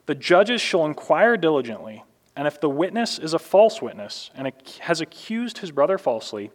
The 0.05 0.15
judges 0.15 0.62
shall 0.62 0.85
inquire 0.85 1.38
diligently, 1.38 2.03
and 2.35 2.47
if 2.47 2.59
the 2.59 2.69
witness 2.69 3.19
is 3.19 3.33
a 3.33 3.39
false 3.39 3.81
witness 3.81 4.31
and 4.35 4.51
has 4.79 5.01
accused 5.01 5.59
his 5.59 5.71
brother 5.71 5.97
falsely, 5.97 6.51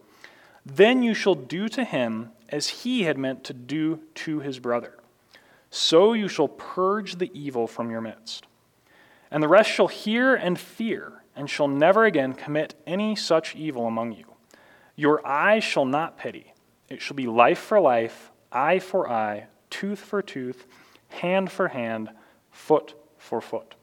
then 0.66 1.02
you 1.02 1.14
shall 1.14 1.34
do 1.34 1.68
to 1.68 1.84
him 1.84 2.30
as 2.48 2.68
he 2.68 3.02
had 3.02 3.18
meant 3.18 3.44
to 3.44 3.52
do 3.52 4.00
to 4.14 4.40
his 4.40 4.58
brother. 4.58 4.98
So 5.70 6.12
you 6.12 6.28
shall 6.28 6.48
purge 6.48 7.16
the 7.16 7.30
evil 7.34 7.66
from 7.66 7.90
your 7.90 8.00
midst. 8.00 8.46
And 9.30 9.42
the 9.42 9.48
rest 9.48 9.70
shall 9.70 9.88
hear 9.88 10.34
and 10.34 10.58
fear 10.58 11.24
and 11.36 11.50
shall 11.50 11.68
never 11.68 12.04
again 12.04 12.32
commit 12.32 12.74
any 12.86 13.16
such 13.16 13.56
evil 13.56 13.86
among 13.86 14.12
you. 14.12 14.33
Your 14.96 15.26
eye 15.26 15.60
shall 15.60 15.84
not 15.84 16.18
pity. 16.18 16.52
It 16.88 17.02
shall 17.02 17.16
be 17.16 17.26
life 17.26 17.58
for 17.58 17.80
life, 17.80 18.30
eye 18.52 18.78
for 18.78 19.10
eye, 19.10 19.46
tooth 19.70 19.98
for 19.98 20.22
tooth, 20.22 20.66
hand 21.08 21.50
for 21.50 21.68
hand, 21.68 22.10
foot 22.50 22.94
for 23.18 23.40
foot. 23.40 23.74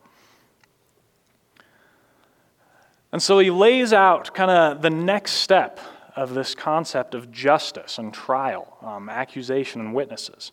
And 3.11 3.21
so 3.21 3.39
he 3.39 3.51
lays 3.51 3.91
out 3.91 4.33
kind 4.33 4.49
of 4.49 4.81
the 4.81 4.89
next 4.89 5.33
step 5.33 5.79
of 6.15 6.33
this 6.33 6.55
concept 6.55 7.13
of 7.13 7.31
justice 7.31 7.97
and 7.97 8.13
trial, 8.13 8.77
um, 8.81 9.09
accusation 9.09 9.81
and 9.81 9.93
witnesses. 9.93 10.51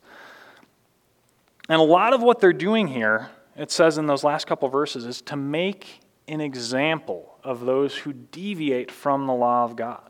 And 1.69 1.81
a 1.81 1.85
lot 1.85 2.13
of 2.13 2.23
what 2.23 2.41
they're 2.41 2.53
doing 2.53 2.89
here, 2.89 3.31
it 3.57 3.71
says 3.71 3.99
in 3.99 4.07
those 4.07 4.25
last 4.25 4.47
couple 4.47 4.69
verses, 4.69 5.05
is 5.05 5.21
to 5.23 5.37
make 5.37 6.01
an 6.27 6.41
example 6.41 7.39
of 7.45 7.65
those 7.65 7.97
who 7.97 8.13
deviate 8.13 8.91
from 8.91 9.27
the 9.27 9.33
law 9.33 9.65
of 9.65 9.77
God. 9.77 10.08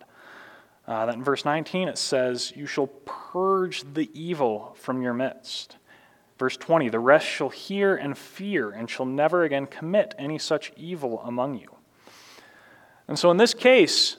Uh, 0.88 1.04
that 1.04 1.14
in 1.14 1.22
verse 1.22 1.44
19 1.44 1.86
it 1.86 1.98
says, 1.98 2.50
You 2.56 2.66
shall 2.66 2.86
purge 3.04 3.84
the 3.92 4.10
evil 4.18 4.74
from 4.80 5.02
your 5.02 5.12
midst. 5.12 5.76
Verse 6.38 6.56
20, 6.56 6.88
The 6.88 6.98
rest 6.98 7.26
shall 7.26 7.50
hear 7.50 7.94
and 7.94 8.16
fear, 8.16 8.70
and 8.70 8.88
shall 8.88 9.04
never 9.04 9.44
again 9.44 9.66
commit 9.66 10.14
any 10.18 10.38
such 10.38 10.72
evil 10.76 11.20
among 11.20 11.58
you. 11.58 11.68
And 13.06 13.18
so 13.18 13.30
in 13.30 13.36
this 13.36 13.52
case, 13.52 14.16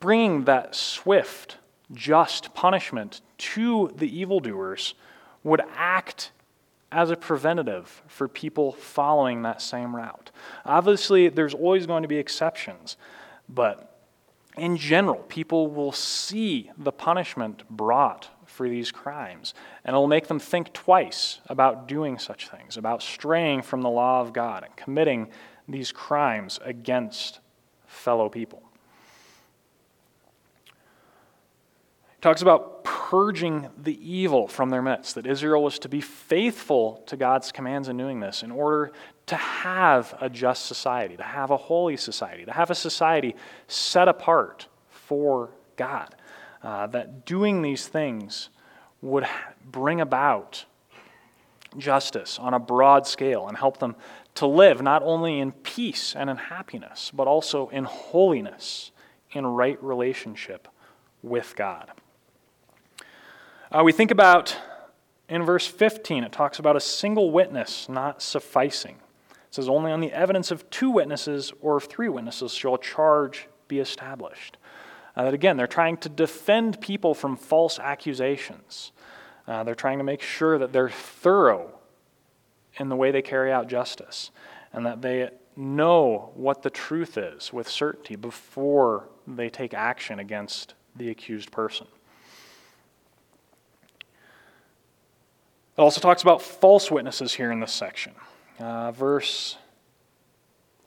bringing 0.00 0.44
that 0.44 0.74
swift, 0.74 1.58
just 1.92 2.54
punishment 2.54 3.20
to 3.36 3.92
the 3.94 4.18
evildoers 4.18 4.94
would 5.44 5.60
act 5.76 6.32
as 6.90 7.10
a 7.10 7.16
preventative 7.16 8.02
for 8.06 8.26
people 8.26 8.72
following 8.72 9.42
that 9.42 9.60
same 9.60 9.94
route. 9.94 10.30
Obviously, 10.64 11.28
there's 11.28 11.54
always 11.54 11.86
going 11.86 12.02
to 12.02 12.08
be 12.08 12.16
exceptions, 12.16 12.96
but 13.48 13.91
in 14.56 14.76
general, 14.76 15.20
people 15.20 15.68
will 15.68 15.92
see 15.92 16.70
the 16.76 16.92
punishment 16.92 17.68
brought 17.70 18.28
for 18.44 18.68
these 18.68 18.92
crimes, 18.92 19.54
and 19.84 19.94
it'll 19.94 20.06
make 20.06 20.26
them 20.26 20.38
think 20.38 20.72
twice 20.72 21.40
about 21.46 21.88
doing 21.88 22.18
such 22.18 22.48
things, 22.48 22.76
about 22.76 23.02
straying 23.02 23.62
from 23.62 23.80
the 23.80 23.88
law 23.88 24.20
of 24.20 24.32
God 24.32 24.64
and 24.64 24.76
committing 24.76 25.28
these 25.66 25.90
crimes 25.90 26.58
against 26.62 27.40
fellow 27.86 28.28
people. 28.28 28.62
He 30.66 32.20
talks 32.20 32.42
about 32.42 32.84
purging 32.84 33.68
the 33.76 33.98
evil 34.06 34.48
from 34.48 34.70
their 34.70 34.82
midst, 34.82 35.14
that 35.14 35.26
Israel 35.26 35.62
was 35.62 35.78
to 35.80 35.88
be 35.88 36.00
faithful 36.00 37.02
to 37.06 37.16
God's 37.16 37.52
commands 37.52 37.88
in 37.88 37.96
doing 37.96 38.20
this 38.20 38.42
in 38.42 38.50
order 38.50 38.92
to 39.26 39.36
have 39.36 40.14
a 40.20 40.28
just 40.28 40.66
society, 40.66 41.16
to 41.16 41.22
have 41.22 41.50
a 41.50 41.56
holy 41.56 41.96
society, 41.96 42.44
to 42.44 42.52
have 42.52 42.70
a 42.70 42.74
society 42.74 43.34
set 43.68 44.08
apart 44.08 44.66
for 44.88 45.50
God. 45.76 46.14
Uh, 46.62 46.86
that 46.88 47.24
doing 47.26 47.62
these 47.62 47.88
things 47.88 48.48
would 49.00 49.26
bring 49.64 50.00
about 50.00 50.64
justice 51.76 52.38
on 52.38 52.54
a 52.54 52.58
broad 52.58 53.06
scale 53.06 53.48
and 53.48 53.56
help 53.56 53.78
them 53.78 53.96
to 54.34 54.46
live 54.46 54.80
not 54.80 55.02
only 55.02 55.40
in 55.40 55.52
peace 55.52 56.14
and 56.16 56.30
in 56.30 56.36
happiness, 56.36 57.10
but 57.12 57.26
also 57.26 57.68
in 57.68 57.84
holiness, 57.84 58.92
in 59.32 59.46
right 59.46 59.82
relationship 59.82 60.68
with 61.22 61.54
God. 61.56 61.90
Uh, 63.70 63.82
we 63.84 63.92
think 63.92 64.10
about 64.10 64.56
in 65.28 65.42
verse 65.42 65.66
15, 65.66 66.24
it 66.24 66.32
talks 66.32 66.58
about 66.58 66.76
a 66.76 66.80
single 66.80 67.30
witness 67.30 67.88
not 67.88 68.22
sufficing. 68.22 68.98
It 69.52 69.56
says, 69.56 69.68
Only 69.68 69.92
on 69.92 70.00
the 70.00 70.10
evidence 70.12 70.50
of 70.50 70.68
two 70.70 70.88
witnesses 70.88 71.52
or 71.60 71.76
of 71.76 71.84
three 71.84 72.08
witnesses 72.08 72.54
shall 72.54 72.76
a 72.76 72.80
charge 72.80 73.48
be 73.68 73.80
established. 73.80 74.56
Uh, 75.14 75.24
that 75.24 75.34
again, 75.34 75.58
they're 75.58 75.66
trying 75.66 75.98
to 75.98 76.08
defend 76.08 76.80
people 76.80 77.12
from 77.12 77.36
false 77.36 77.78
accusations. 77.78 78.92
Uh, 79.46 79.62
they're 79.62 79.74
trying 79.74 79.98
to 79.98 80.04
make 80.04 80.22
sure 80.22 80.58
that 80.58 80.72
they're 80.72 80.88
thorough 80.88 81.70
in 82.78 82.88
the 82.88 82.96
way 82.96 83.10
they 83.10 83.20
carry 83.20 83.52
out 83.52 83.68
justice 83.68 84.30
and 84.72 84.86
that 84.86 85.02
they 85.02 85.28
know 85.54 86.30
what 86.32 86.62
the 86.62 86.70
truth 86.70 87.18
is 87.18 87.52
with 87.52 87.68
certainty 87.68 88.16
before 88.16 89.06
they 89.26 89.50
take 89.50 89.74
action 89.74 90.18
against 90.18 90.72
the 90.96 91.10
accused 91.10 91.52
person. 91.52 91.86
It 95.76 95.82
also 95.82 96.00
talks 96.00 96.22
about 96.22 96.40
false 96.40 96.90
witnesses 96.90 97.34
here 97.34 97.52
in 97.52 97.60
this 97.60 97.72
section. 97.72 98.14
Uh, 98.58 98.92
verse 98.92 99.56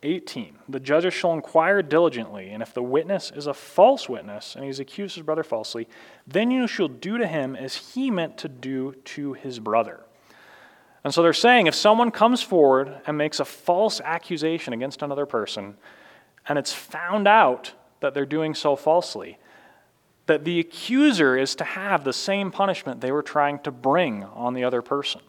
18 0.04 0.58
The 0.70 0.80
judges 0.80 1.14
shall 1.14 1.34
inquire 1.34 1.82
diligently, 1.82 2.50
and 2.50 2.62
if 2.62 2.74
the 2.74 2.84
witness 2.84 3.32
is 3.36 3.48
a 3.48 3.54
false 3.54 4.08
witness, 4.08 4.56
and 4.56 4.64
he's 4.64 4.80
accused 4.80 5.16
his 5.16 5.24
brother 5.24 5.44
falsely, 5.44 5.88
then 6.28 6.52
you 6.52 6.68
shall 6.68 6.88
do 6.88 7.18
to 7.18 7.28
him 7.28 7.56
as 7.56 7.94
he 7.94 8.12
meant 8.12 8.38
to 8.40 8.50
do 8.50 8.94
to 9.06 9.34
his 9.34 9.60
brother. 9.60 10.02
And 11.04 11.14
so 11.14 11.22
they're 11.22 11.34
saying 11.34 11.68
if 11.68 11.76
someone 11.76 12.10
comes 12.10 12.42
forward 12.42 13.02
and 13.06 13.18
makes 13.18 13.40
a 13.40 13.46
false 13.46 14.02
accusation 14.02 14.74
against 14.74 15.02
another 15.02 15.26
person, 15.26 15.78
and 16.48 16.58
it's 16.58 16.74
found 16.74 17.28
out 17.28 17.74
that 18.00 18.14
they're 18.14 18.26
doing 18.26 18.56
so 18.56 18.76
falsely, 18.76 19.38
that 20.26 20.46
the 20.46 20.60
accuser 20.60 21.38
is 21.38 21.56
to 21.56 21.64
have 21.64 22.04
the 22.04 22.14
same 22.14 22.52
punishment 22.52 23.02
they 23.02 23.12
were 23.12 23.22
trying 23.22 23.60
to 23.60 23.72
bring 23.72 24.24
on 24.24 24.54
the 24.54 24.64
other 24.64 24.82
person. 24.82 25.22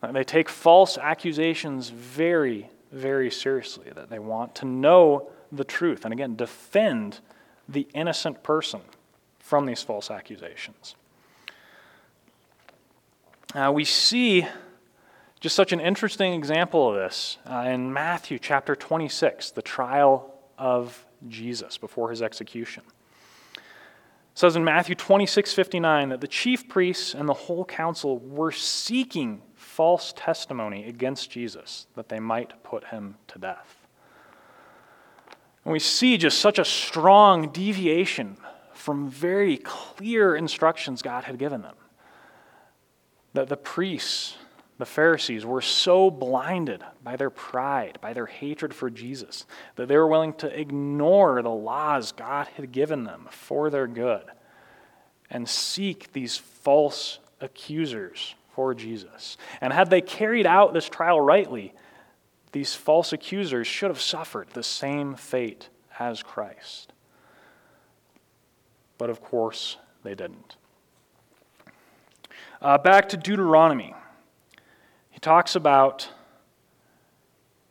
They 0.00 0.24
take 0.24 0.48
false 0.48 0.96
accusations 0.96 1.90
very, 1.90 2.70
very 2.92 3.30
seriously, 3.30 3.90
that 3.94 4.10
they 4.10 4.18
want 4.18 4.54
to 4.56 4.64
know 4.64 5.30
the 5.50 5.64
truth 5.64 6.04
and, 6.04 6.12
again, 6.12 6.36
defend 6.36 7.20
the 7.68 7.88
innocent 7.94 8.42
person 8.42 8.80
from 9.38 9.66
these 9.66 9.82
false 9.82 10.10
accusations. 10.10 10.94
Uh, 13.54 13.72
we 13.74 13.84
see 13.84 14.46
just 15.40 15.56
such 15.56 15.72
an 15.72 15.80
interesting 15.80 16.34
example 16.34 16.90
of 16.90 16.96
this 16.96 17.38
uh, 17.46 17.64
in 17.66 17.92
Matthew 17.92 18.38
chapter 18.38 18.76
26, 18.76 19.52
the 19.52 19.62
trial 19.62 20.34
of 20.58 21.06
Jesus 21.28 21.78
before 21.78 22.10
his 22.10 22.22
execution 22.22 22.82
It 23.56 23.62
says 24.34 24.54
in 24.54 24.64
Matthew 24.64 24.94
26 24.94 25.52
59 25.52 26.10
that 26.10 26.20
the 26.20 26.28
chief 26.28 26.68
priests 26.68 27.14
and 27.14 27.28
the 27.28 27.34
whole 27.34 27.64
council 27.64 28.18
were 28.18 28.52
seeking 28.52 29.42
false 29.78 30.12
testimony 30.16 30.88
against 30.88 31.30
Jesus 31.30 31.86
that 31.94 32.08
they 32.08 32.18
might 32.18 32.64
put 32.64 32.86
him 32.86 33.14
to 33.28 33.38
death. 33.38 33.86
And 35.64 35.72
we 35.72 35.78
see 35.78 36.18
just 36.18 36.38
such 36.38 36.58
a 36.58 36.64
strong 36.64 37.50
deviation 37.50 38.38
from 38.74 39.08
very 39.08 39.56
clear 39.56 40.34
instructions 40.34 41.00
God 41.00 41.22
had 41.22 41.38
given 41.38 41.62
them. 41.62 41.76
That 43.34 43.48
the 43.48 43.56
priests 43.56 44.36
the 44.78 44.84
Pharisees 44.84 45.46
were 45.46 45.62
so 45.62 46.10
blinded 46.10 46.82
by 47.04 47.14
their 47.14 47.30
pride, 47.30 47.98
by 48.00 48.12
their 48.12 48.26
hatred 48.26 48.74
for 48.74 48.90
Jesus, 48.90 49.46
that 49.76 49.86
they 49.86 49.96
were 49.96 50.08
willing 50.08 50.32
to 50.34 50.60
ignore 50.60 51.40
the 51.40 51.50
laws 51.50 52.10
God 52.10 52.48
had 52.56 52.72
given 52.72 53.04
them 53.04 53.28
for 53.30 53.70
their 53.70 53.86
good 53.86 54.24
and 55.30 55.48
seek 55.48 56.12
these 56.12 56.36
false 56.36 57.20
accusers 57.40 58.34
for 58.58 58.74
Jesus. 58.74 59.36
And 59.60 59.72
had 59.72 59.88
they 59.88 60.00
carried 60.00 60.44
out 60.44 60.74
this 60.74 60.88
trial 60.88 61.20
rightly, 61.20 61.72
these 62.50 62.74
false 62.74 63.12
accusers 63.12 63.68
should 63.68 63.88
have 63.88 64.00
suffered 64.00 64.48
the 64.48 64.64
same 64.64 65.14
fate 65.14 65.68
as 65.96 66.24
Christ. 66.24 66.92
But 68.98 69.10
of 69.10 69.22
course, 69.22 69.76
they 70.02 70.16
didn't. 70.16 70.56
Uh, 72.60 72.78
back 72.78 73.08
to 73.10 73.16
Deuteronomy. 73.16 73.94
He 75.10 75.20
talks 75.20 75.54
about 75.54 76.08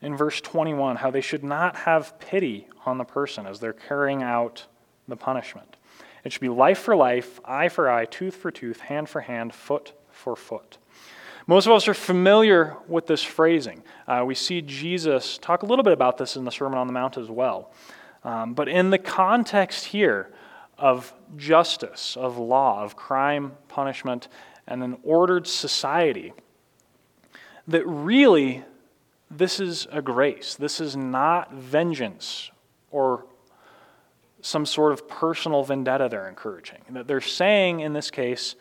in 0.02 0.15
verse 0.15 0.39
21 0.39 0.95
how 0.95 1.12
they 1.12 1.19
should 1.19 1.43
not 1.43 1.76
have 1.76 2.17
pity 2.17 2.65
on 2.86 2.97
the 2.97 3.04
person 3.04 3.45
as 3.45 3.60
they're 3.60 3.73
carrying 3.73 4.23
out 4.23 4.67
the 5.06 5.17
punishment. 5.17 5.76
It 6.23 6.32
should 6.32 6.39
be 6.39 6.47
life 6.47 6.80
for 6.80 6.95
life, 6.95 7.41
eye 7.43 7.67
for 7.67 7.89
eye, 7.89 8.06
tooth 8.06 8.38
for 8.38 8.52
tooth, 8.52 8.80
hand 8.80 9.10
for 9.10 9.19
hand, 9.19 9.54
foot 9.54 9.91
for 10.18 10.36
foot. 10.36 10.78
Most 11.46 11.66
of 11.66 11.72
us 11.72 11.88
are 11.88 11.94
familiar 11.94 12.76
with 12.90 13.08
this 13.08 13.24
phrasing. 13.24 13.82
Uh, 14.06 14.24
we 14.26 14.36
see 14.36 14.62
Jesus 14.62 15.38
talk 15.38 15.64
a 15.64 15.66
little 15.66 15.84
bit 15.84 15.94
about 15.94 16.18
this 16.18 16.36
in 16.36 16.44
the 16.44 16.52
Sermon 16.52 16.78
on 16.78 16.88
the 16.88 16.94
Mount 16.94 17.18
as 17.18 17.30
well. 17.30 17.72
Um, 18.24 18.54
but 18.54 18.68
in 18.68 18.90
the 18.90 18.98
context 18.98 19.86
here 19.86 20.30
of 20.78 21.14
justice, 21.38 22.18
of 22.18 22.38
law, 22.38 22.84
of 22.84 22.98
crime, 22.98 23.54
punishment, 23.70 24.28
and 24.68 24.84
an 24.84 24.98
ordered 25.04 25.48
society, 25.48 26.34
that 27.68 27.86
really 27.88 28.66
this 29.32 29.60
is 29.60 29.88
a 29.92 30.02
grace. 30.02 30.56
This 30.56 30.82
is 30.82 30.96
not 30.96 31.54
vengeance 31.54 32.52
or 32.92 33.26
some 34.42 34.66
sort 34.66 34.94
of 34.94 35.08
personal 35.08 35.64
vendetta 35.64 36.08
they're 36.10 36.30
encouraging. 36.30 36.80
That 36.90 37.08
they're 37.08 37.22
saying 37.22 37.82
in 37.82 37.94
this 37.94 38.12
case, 38.12 38.56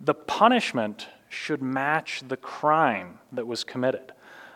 the 0.00 0.14
punishment 0.14 1.08
should 1.28 1.62
match 1.62 2.22
the 2.26 2.36
crime 2.36 3.18
that 3.32 3.46
was 3.46 3.64
committed. 3.64 4.12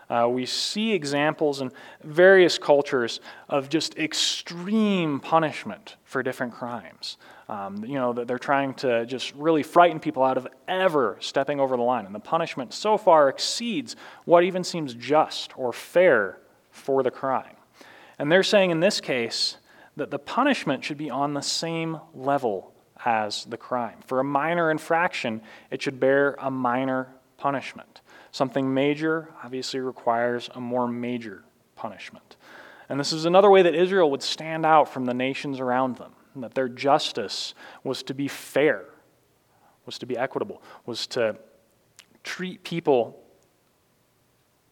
Uh, 0.09 0.27
we 0.29 0.45
see 0.45 0.93
examples 0.93 1.61
in 1.61 1.71
various 2.03 2.59
cultures 2.59 3.21
of 3.49 3.69
just 3.69 3.97
extreme 3.97 5.21
punishment 5.21 5.97
for 6.03 6.21
different 6.21 6.53
crimes. 6.53 7.17
Um, 7.49 7.85
you 7.85 7.95
know, 7.95 8.13
that 8.13 8.27
they're 8.27 8.39
trying 8.39 8.75
to 8.75 9.07
just 9.07 9.33
really 9.35 9.63
frighten 9.63 10.01
people 10.01 10.25
out 10.25 10.37
of 10.37 10.49
ever 10.67 11.17
stepping 11.21 11.61
over 11.61 11.77
the 11.77 11.83
line. 11.83 12.07
And 12.07 12.15
the 12.15 12.21
punishment 12.21 12.75
so 12.75 12.97
far 12.99 13.29
exceeds 13.29 13.95
what 14.25 14.43
even 14.43 14.65
seems 14.65 14.95
just 14.95 15.57
or 15.57 15.73
fair 15.73 16.41
for 16.71 17.05
the 17.05 17.11
crime. 17.11 17.57
And 18.19 18.31
they're 18.31 18.43
saying 18.43 18.71
in 18.71 18.81
this 18.81 19.01
case 19.01 19.59
that 19.97 20.11
the 20.11 20.19
punishment 20.19 20.85
should 20.85 20.99
be 20.99 21.11
on 21.11 21.35
the 21.35 21.41
same 21.41 22.01
level 22.15 22.70
as 23.05 23.45
the 23.45 23.57
crime. 23.57 23.99
For 24.07 24.21
a 24.21 24.25
minor 24.25 24.71
infraction, 24.71 25.41
it 25.71 25.83
should 25.83 26.01
bear 26.01 26.37
a 26.39 26.51
minor 26.51 27.09
punishment. 27.39 28.01
Something 28.33 28.73
major 28.73 29.29
obviously 29.43 29.81
requires 29.81 30.51
a 30.55 30.61
more 30.61 30.87
major 30.87 31.45
punishment. 31.77 32.37
And 32.89 32.99
this 32.99 33.13
is 33.13 33.25
another 33.25 33.51
way 33.51 33.63
that 33.63 33.75
Israel 33.75 34.11
would 34.11 34.23
stand 34.23 34.67
out 34.67 34.93
from 34.93 35.07
the 35.07 35.15
nations 35.15 35.61
around 35.61 35.97
them 35.97 36.13
that 36.37 36.55
their 36.55 36.69
justice 36.69 37.55
was 37.83 38.03
to 38.05 38.15
be 38.15 38.29
fair, 38.29 38.85
was 39.87 39.99
to 39.99 40.07
be 40.07 40.17
equitable, 40.17 40.63
was 40.87 41.07
to 41.09 41.37
treat 42.23 42.63
people 42.63 43.21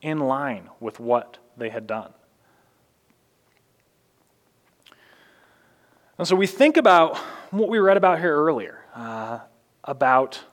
in 0.02 0.18
line 0.20 0.68
with 0.80 1.00
what 1.00 1.38
they 1.56 1.68
had 1.68 1.86
done. 1.86 2.12
And 6.16 6.26
so 6.26 6.36
we 6.36 6.46
think 6.46 6.76
about 6.76 7.18
what 7.50 7.68
we 7.68 7.78
read 7.78 7.96
about 7.96 8.18
here 8.18 8.36
earlier 8.36 8.84
uh, 8.94 9.40
about 9.84 10.44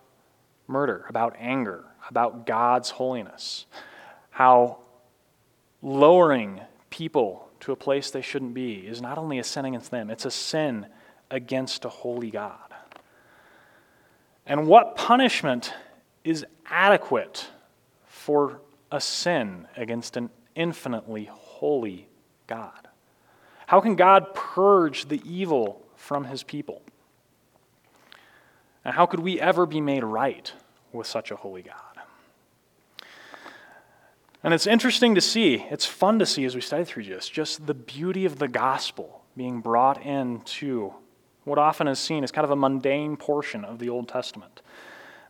murder, 0.67 1.05
about 1.09 1.35
anger, 1.39 1.83
about 2.09 2.45
God's 2.45 2.89
holiness, 2.91 3.65
how 4.29 4.79
lowering 5.81 6.61
people 6.89 7.49
to 7.59 7.71
a 7.71 7.75
place 7.75 8.11
they 8.11 8.21
shouldn't 8.21 8.53
be 8.53 8.75
is 8.87 9.01
not 9.01 9.17
only 9.17 9.39
a 9.39 9.43
sin 9.43 9.65
against 9.65 9.91
them, 9.91 10.09
it's 10.09 10.25
a 10.25 10.31
sin 10.31 10.87
against 11.29 11.85
a 11.85 11.89
holy 11.89 12.31
God. 12.31 12.73
And 14.45 14.67
what 14.67 14.95
punishment 14.95 15.73
is 16.23 16.45
adequate 16.67 17.47
for 18.05 18.61
a 18.91 19.01
sin 19.01 19.67
against 19.75 20.17
an 20.17 20.29
infinitely 20.55 21.29
holy 21.31 22.07
God? 22.47 22.87
How 23.67 23.81
can 23.81 23.95
God 23.95 24.33
purge 24.35 25.07
the 25.07 25.21
evil 25.25 25.84
from 26.05 26.25
his 26.25 26.43
people? 26.43 26.83
And 28.85 28.93
how 28.93 29.07
could 29.07 29.19
we 29.19 29.41
ever 29.41 29.65
be 29.65 29.81
made 29.81 30.03
right 30.03 30.53
with 30.93 31.07
such 31.07 31.31
a 31.31 31.35
holy 31.35 31.63
God? 31.63 31.75
And 34.43 34.53
it's 34.53 34.67
interesting 34.67 35.15
to 35.15 35.21
see, 35.21 35.65
it's 35.71 35.87
fun 35.87 36.19
to 36.19 36.25
see 36.25 36.45
as 36.45 36.53
we 36.53 36.61
study 36.61 36.83
through 36.83 37.05
this, 37.05 37.27
just 37.27 37.65
the 37.65 37.73
beauty 37.73 38.25
of 38.25 38.37
the 38.37 38.47
gospel 38.47 39.23
being 39.35 39.59
brought 39.59 40.05
into 40.05 40.93
what 41.45 41.57
often 41.57 41.87
is 41.87 41.97
seen 41.97 42.23
as 42.23 42.31
kind 42.31 42.45
of 42.45 42.51
a 42.51 42.55
mundane 42.55 43.17
portion 43.17 43.65
of 43.65 43.79
the 43.79 43.89
Old 43.89 44.07
Testament. 44.07 44.61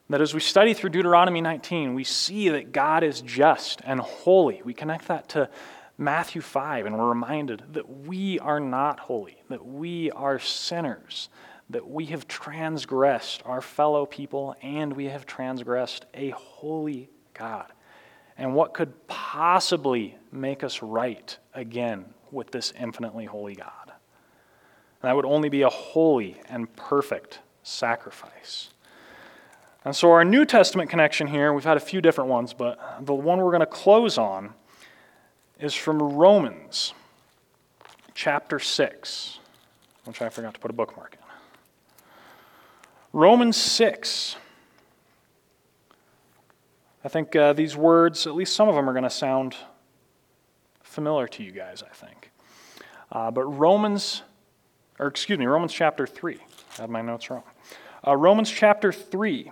That 0.09 0.19
as 0.19 0.33
we 0.33 0.41
study 0.41 0.73
through 0.73 0.89
Deuteronomy 0.89 1.39
19, 1.39 1.95
we 1.95 2.03
see 2.03 2.49
that 2.49 2.73
God 2.73 3.03
is 3.03 3.21
just 3.21 3.81
and 3.85 4.01
holy. 4.01 4.61
We 4.65 4.73
connect 4.73 5.07
that 5.07 5.29
to 5.29 5.49
Matthew 5.97 6.41
5, 6.41 6.85
and 6.85 6.97
we're 6.97 7.07
reminded 7.07 7.63
that 7.73 8.05
we 8.05 8.37
are 8.39 8.59
not 8.59 8.99
holy, 8.99 9.41
that 9.49 9.65
we 9.65 10.11
are 10.11 10.39
sinners, 10.39 11.29
that 11.69 11.87
we 11.87 12.05
have 12.07 12.27
transgressed 12.27 13.41
our 13.45 13.61
fellow 13.61 14.05
people, 14.05 14.55
and 14.61 14.93
we 14.93 15.05
have 15.05 15.25
transgressed 15.25 16.05
a 16.13 16.31
holy 16.31 17.09
God. 17.33 17.71
And 18.37 18.53
what 18.53 18.73
could 18.73 19.07
possibly 19.07 20.17
make 20.31 20.63
us 20.63 20.81
right 20.81 21.37
again 21.53 22.05
with 22.31 22.51
this 22.51 22.73
infinitely 22.77 23.25
holy 23.25 23.55
God? 23.55 23.85
And 23.85 25.09
that 25.09 25.15
would 25.15 25.25
only 25.25 25.47
be 25.47 25.61
a 25.61 25.69
holy 25.69 26.41
and 26.49 26.73
perfect 26.75 27.39
sacrifice. 27.63 28.69
And 29.85 29.95
so, 29.95 30.11
our 30.11 30.25
New 30.25 30.45
Testament 30.45 30.89
connection 30.89 31.27
here, 31.27 31.53
we've 31.53 31.63
had 31.63 31.77
a 31.77 31.81
few 31.81 32.01
different 32.01 32.29
ones, 32.29 32.53
but 32.53 33.05
the 33.05 33.13
one 33.13 33.37
we're 33.39 33.51
going 33.51 33.59
to 33.61 33.65
close 33.65 34.17
on 34.17 34.53
is 35.59 35.73
from 35.73 36.01
Romans 36.01 36.93
chapter 38.13 38.59
6, 38.59 39.39
which 40.05 40.21
I 40.21 40.29
forgot 40.29 40.53
to 40.53 40.59
put 40.59 40.71
a 40.71 40.73
bookmark 40.73 41.13
in. 41.13 41.19
Romans 43.13 43.55
6. 43.55 44.35
I 47.03 47.07
think 47.07 47.35
uh, 47.35 47.53
these 47.53 47.77
words, 47.77 48.27
at 48.27 48.35
least 48.35 48.55
some 48.55 48.67
of 48.67 48.75
them, 48.75 48.89
are 48.89 48.93
going 48.93 49.03
to 49.03 49.09
sound 49.09 49.55
familiar 50.81 51.27
to 51.27 51.43
you 51.43 51.51
guys, 51.51 51.83
I 51.83 51.93
think. 51.93 52.31
Uh, 53.11 53.31
but 53.31 53.45
Romans, 53.45 54.23
or 54.99 55.07
excuse 55.07 55.39
me, 55.39 55.45
Romans 55.45 55.71
chapter 55.71 56.05
3. 56.05 56.37
I 56.77 56.81
have 56.81 56.89
my 56.89 57.01
notes 57.01 57.29
wrong. 57.29 57.43
Uh, 58.05 58.17
Romans 58.17 58.49
chapter 58.49 58.91
3, 58.91 59.51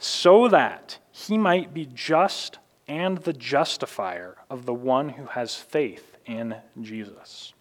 so 0.00 0.48
that 0.48 0.98
he 1.12 1.36
might 1.38 1.72
be 1.74 1.86
just 1.86 2.58
and 2.88 3.18
the 3.18 3.34
justifier 3.34 4.38
of 4.48 4.66
the 4.66 4.74
one 4.74 5.10
who 5.10 5.26
has 5.26 5.54
faith 5.54 6.16
in 6.26 6.56
Jesus. 6.80 7.52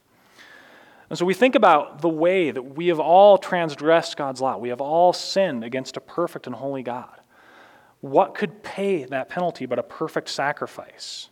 And 1.09 1.19
so 1.19 1.25
we 1.25 1.33
think 1.33 1.55
about 1.55 2.01
the 2.01 2.09
way 2.09 2.49
that 2.49 2.61
we 2.61 2.87
have 2.87 2.99
all 2.99 3.37
transgressed 3.37 4.15
God's 4.15 4.41
law. 4.41 4.57
We 4.57 4.69
have 4.69 4.79
all 4.79 5.11
sinned 5.11 5.63
against 5.63 5.97
a 5.97 6.01
perfect 6.01 6.47
and 6.47 6.55
holy 6.55 6.81
God. 6.81 7.19
What 7.99 8.35
could 8.35 8.63
pay 8.63 9.03
that 9.03 9.27
penalty 9.27 9.65
but 9.65 9.77
a 9.77 9.83
perfect 9.83 10.29
sacrifice? 10.29 11.29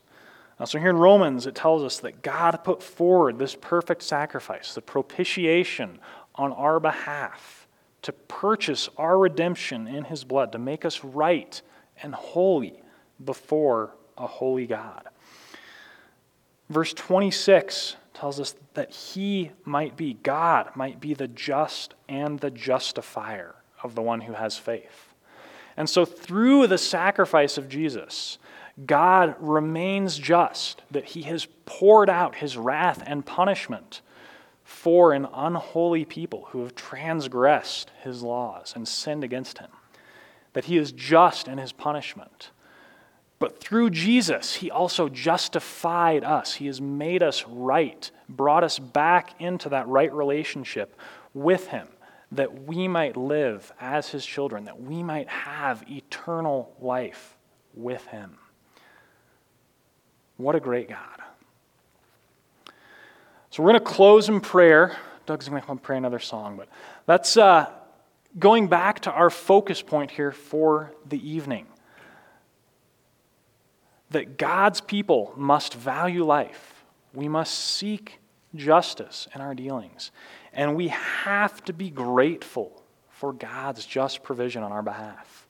Now, 0.59 0.65
so 0.65 0.77
here 0.77 0.89
in 0.89 0.97
Romans, 0.97 1.47
it 1.47 1.55
tells 1.55 1.83
us 1.83 1.99
that 1.99 2.21
God 2.21 2.63
put 2.63 2.83
forward 2.83 3.39
this 3.39 3.55
perfect 3.55 4.03
sacrifice, 4.03 4.73
the 4.73 4.81
propitiation 4.81 5.99
on 6.35 6.51
our 6.51 6.79
behalf, 6.79 7.66
to 8.03 8.11
purchase 8.11 8.89
our 8.97 9.17
redemption 9.17 9.87
in 9.87 10.05
his 10.05 10.23
blood, 10.23 10.51
to 10.51 10.59
make 10.59 10.85
us 10.85 11.03
right 11.03 11.61
and 12.01 12.13
holy 12.13 12.81
before 13.23 13.95
a 14.17 14.27
holy 14.27 14.67
God. 14.67 15.03
Verse 16.69 16.93
26 16.93 17.95
tells 18.13 18.39
us 18.39 18.55
that 18.73 18.91
he 18.91 19.51
might 19.63 19.95
be, 19.95 20.15
God 20.15 20.75
might 20.75 20.99
be 20.99 21.13
the 21.13 21.27
just 21.27 21.93
and 22.09 22.39
the 22.39 22.51
justifier 22.51 23.55
of 23.83 23.95
the 23.95 24.01
one 24.01 24.21
who 24.21 24.33
has 24.33 24.57
faith. 24.57 25.13
And 25.77 25.87
so, 25.87 26.03
through 26.05 26.67
the 26.67 26.79
sacrifice 26.79 27.57
of 27.57 27.69
Jesus, 27.69 28.39
God 28.85 29.35
remains 29.39 30.17
just, 30.17 30.81
that 30.89 31.05
he 31.05 31.23
has 31.23 31.47
poured 31.65 32.09
out 32.09 32.35
his 32.35 32.57
wrath 32.57 33.03
and 33.05 33.25
punishment 33.25 34.01
for 34.67 35.13
an 35.13 35.25
unholy 35.33 36.03
people 36.03 36.49
who 36.49 36.59
have 36.59 36.75
transgressed 36.75 37.89
his 38.03 38.21
laws 38.21 38.73
and 38.75 38.85
sinned 38.85 39.23
against 39.23 39.59
him. 39.59 39.69
That 40.51 40.65
he 40.65 40.77
is 40.77 40.91
just 40.91 41.47
in 41.47 41.57
his 41.57 41.71
punishment. 41.71 42.51
But 43.39 43.61
through 43.61 43.91
Jesus, 43.91 44.55
he 44.55 44.69
also 44.69 45.07
justified 45.07 46.25
us. 46.25 46.55
He 46.55 46.65
has 46.67 46.81
made 46.81 47.23
us 47.23 47.45
right, 47.47 48.11
brought 48.27 48.65
us 48.65 48.77
back 48.77 49.39
into 49.39 49.69
that 49.69 49.87
right 49.87 50.13
relationship 50.13 50.99
with 51.33 51.67
him 51.67 51.87
that 52.33 52.63
we 52.63 52.89
might 52.89 53.15
live 53.15 53.71
as 53.79 54.09
his 54.09 54.25
children, 54.25 54.65
that 54.65 54.81
we 54.81 55.01
might 55.01 55.29
have 55.29 55.81
eternal 55.89 56.75
life 56.81 57.37
with 57.73 58.05
him. 58.07 58.37
What 60.35 60.55
a 60.55 60.59
great 60.59 60.89
God. 60.89 61.21
So 63.57 63.63
we're 63.63 63.71
going 63.71 63.83
to 63.83 63.91
close 63.91 64.29
in 64.29 64.39
prayer. 64.39 64.95
Doug's 65.25 65.49
going 65.49 65.59
to 65.59 65.65
come 65.65 65.79
pray 65.79 65.97
another 65.97 66.19
song, 66.19 66.57
but 66.57 66.69
that's 67.07 67.37
uh, 67.37 67.67
going 68.37 68.67
back 68.67 68.99
to 68.99 69.11
our 69.11 69.31
focus 69.31 69.81
point 69.81 70.11
here 70.11 70.31
for 70.31 70.93
the 71.09 71.27
evening. 71.27 71.65
That 74.11 74.37
God's 74.37 74.79
people 74.79 75.33
must 75.35 75.73
value 75.73 76.23
life. 76.23 76.85
We 77.15 77.27
must 77.27 77.55
seek 77.55 78.19
justice 78.53 79.27
in 79.33 79.41
our 79.41 79.55
dealings. 79.55 80.11
And 80.53 80.75
we 80.75 80.89
have 80.89 81.63
to 81.63 81.73
be 81.73 81.89
grateful 81.89 82.83
for 83.09 83.33
God's 83.33 83.87
just 83.87 84.21
provision 84.21 84.61
on 84.61 84.71
our 84.71 84.83
behalf. 84.83 85.47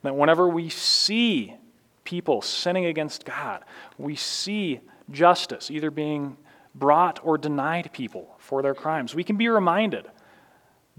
That 0.00 0.16
whenever 0.16 0.48
we 0.48 0.70
see 0.70 1.56
people 2.04 2.40
sinning 2.40 2.86
against 2.86 3.26
God, 3.26 3.64
we 3.98 4.16
see 4.16 4.80
justice 5.10 5.70
either 5.70 5.90
being 5.90 6.38
brought 6.74 7.20
or 7.24 7.36
denied 7.38 7.90
people 7.92 8.34
for 8.38 8.62
their 8.62 8.74
crimes, 8.74 9.14
we 9.14 9.24
can 9.24 9.36
be 9.36 9.48
reminded 9.48 10.06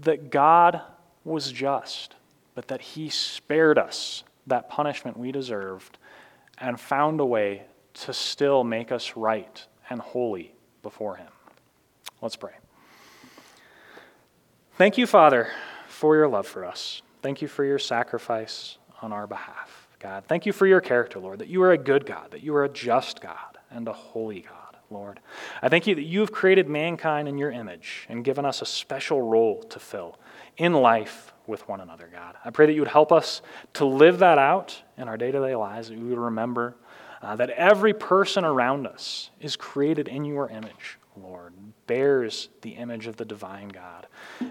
that 0.00 0.30
God 0.30 0.82
was 1.24 1.52
just, 1.52 2.14
but 2.54 2.68
that 2.68 2.80
He 2.80 3.08
spared 3.08 3.78
us 3.78 4.24
that 4.46 4.68
punishment 4.68 5.16
we 5.16 5.32
deserved 5.32 5.98
and 6.58 6.78
found 6.78 7.20
a 7.20 7.24
way 7.24 7.62
to 7.94 8.12
still 8.12 8.64
make 8.64 8.90
us 8.90 9.16
right 9.16 9.66
and 9.88 10.00
holy 10.00 10.54
before 10.82 11.16
Him. 11.16 11.28
Let's 12.20 12.36
pray. 12.36 12.52
Thank 14.76 14.98
you, 14.98 15.06
Father, 15.06 15.48
for 15.88 16.16
your 16.16 16.28
love 16.28 16.46
for 16.46 16.64
us. 16.64 17.02
Thank 17.20 17.42
you 17.42 17.48
for 17.48 17.64
your 17.64 17.78
sacrifice 17.78 18.78
on 19.00 19.12
our 19.12 19.26
behalf, 19.26 19.88
God. 19.98 20.24
Thank 20.26 20.46
you 20.46 20.52
for 20.52 20.66
your 20.66 20.80
character, 20.80 21.20
Lord, 21.20 21.40
that 21.40 21.48
you 21.48 21.62
are 21.62 21.72
a 21.72 21.78
good 21.78 22.06
God, 22.06 22.30
that 22.30 22.42
you 22.42 22.54
are 22.54 22.64
a 22.64 22.68
just 22.68 23.20
God 23.20 23.58
and 23.70 23.86
a 23.86 23.92
holy 23.92 24.40
God, 24.40 24.61
Lord. 24.92 25.20
I 25.60 25.68
thank 25.68 25.86
you 25.86 25.94
that 25.94 26.02
you 26.02 26.20
have 26.20 26.32
created 26.32 26.68
mankind 26.68 27.28
in 27.28 27.38
your 27.38 27.50
image 27.50 28.06
and 28.08 28.24
given 28.24 28.44
us 28.44 28.62
a 28.62 28.66
special 28.66 29.22
role 29.22 29.62
to 29.64 29.78
fill 29.78 30.18
in 30.56 30.74
life 30.74 31.32
with 31.46 31.66
one 31.68 31.80
another, 31.80 32.08
God. 32.12 32.36
I 32.44 32.50
pray 32.50 32.66
that 32.66 32.72
you 32.72 32.80
would 32.80 32.88
help 32.88 33.12
us 33.12 33.42
to 33.74 33.84
live 33.84 34.18
that 34.18 34.38
out 34.38 34.82
in 34.96 35.08
our 35.08 35.16
day 35.16 35.32
to 35.32 35.40
day 35.40 35.56
lives, 35.56 35.88
that 35.88 35.98
we 35.98 36.08
would 36.08 36.18
remember 36.18 36.76
uh, 37.22 37.36
that 37.36 37.50
every 37.50 37.94
person 37.94 38.44
around 38.44 38.86
us 38.86 39.30
is 39.40 39.56
created 39.56 40.08
in 40.08 40.24
your 40.24 40.48
image, 40.50 40.98
Lord, 41.16 41.52
bears 41.86 42.48
the 42.62 42.70
image 42.70 43.06
of 43.06 43.16
the 43.16 43.24
divine 43.24 43.68
God, 43.68 44.06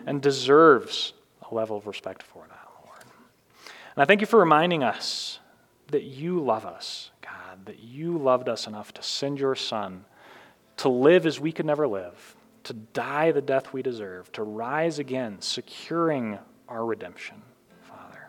and 0.06 0.22
deserves 0.22 1.14
a 1.50 1.54
level 1.54 1.78
of 1.78 1.88
respect 1.88 2.24
for 2.24 2.46
that, 2.48 2.68
Lord. 2.86 3.02
And 3.96 4.02
I 4.02 4.06
thank 4.06 4.22
you 4.22 4.28
for 4.28 4.40
reminding 4.40 4.84
us 4.84 5.40
that 5.88 6.04
you 6.04 6.40
love 6.40 6.66
us, 6.66 7.12
God, 7.22 7.66
that 7.66 7.80
you 7.80 8.18
loved 8.18 8.48
us 8.48 8.68
enough 8.68 8.94
to 8.94 9.04
send 9.04 9.40
your 9.40 9.56
Son 9.56 10.06
to 10.82 10.90
live 10.90 11.28
as 11.28 11.40
we 11.40 11.52
could 11.52 11.68
never 11.68 11.88
live, 11.88 12.36
to 12.64 12.74
die 12.74 13.32
the 13.32 13.42
death 13.42 13.72
we 13.72 13.84
deserve, 13.84 14.32
to 14.32 14.42
rise 14.42 14.98
again, 14.98 15.38
securing 15.40 16.40
our 16.68 16.84
redemption. 16.84 17.40
Father. 17.84 18.28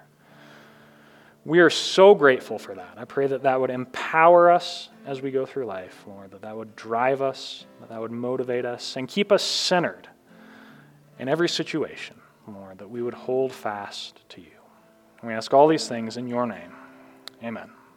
We 1.46 1.60
are 1.60 1.70
so 1.70 2.14
grateful 2.14 2.58
for 2.58 2.74
that. 2.74 2.94
I 2.98 3.06
pray 3.06 3.26
that 3.26 3.44
that 3.44 3.58
would 3.58 3.70
empower 3.70 4.50
us 4.50 4.90
as 5.06 5.22
we 5.22 5.30
go 5.30 5.46
through 5.46 5.64
life, 5.64 6.04
Lord, 6.06 6.30
that 6.32 6.42
that 6.42 6.54
would 6.54 6.76
drive 6.76 7.22
us, 7.22 7.64
that 7.80 7.88
that 7.88 7.98
would 7.98 8.12
motivate 8.12 8.66
us, 8.66 8.96
and 8.96 9.08
keep 9.08 9.32
us 9.32 9.42
centered 9.42 10.08
in 11.18 11.30
every 11.30 11.48
situation, 11.48 12.16
Lord, 12.46 12.78
that 12.78 12.90
we 12.90 13.00
would 13.00 13.14
hold 13.14 13.50
fast 13.50 14.28
to 14.28 14.42
you. 14.42 14.58
And 15.22 15.30
we 15.30 15.34
ask 15.34 15.54
all 15.54 15.68
these 15.68 15.88
things 15.88 16.18
in 16.18 16.28
your 16.28 16.46
name. 16.46 16.74
Amen. 17.42 17.70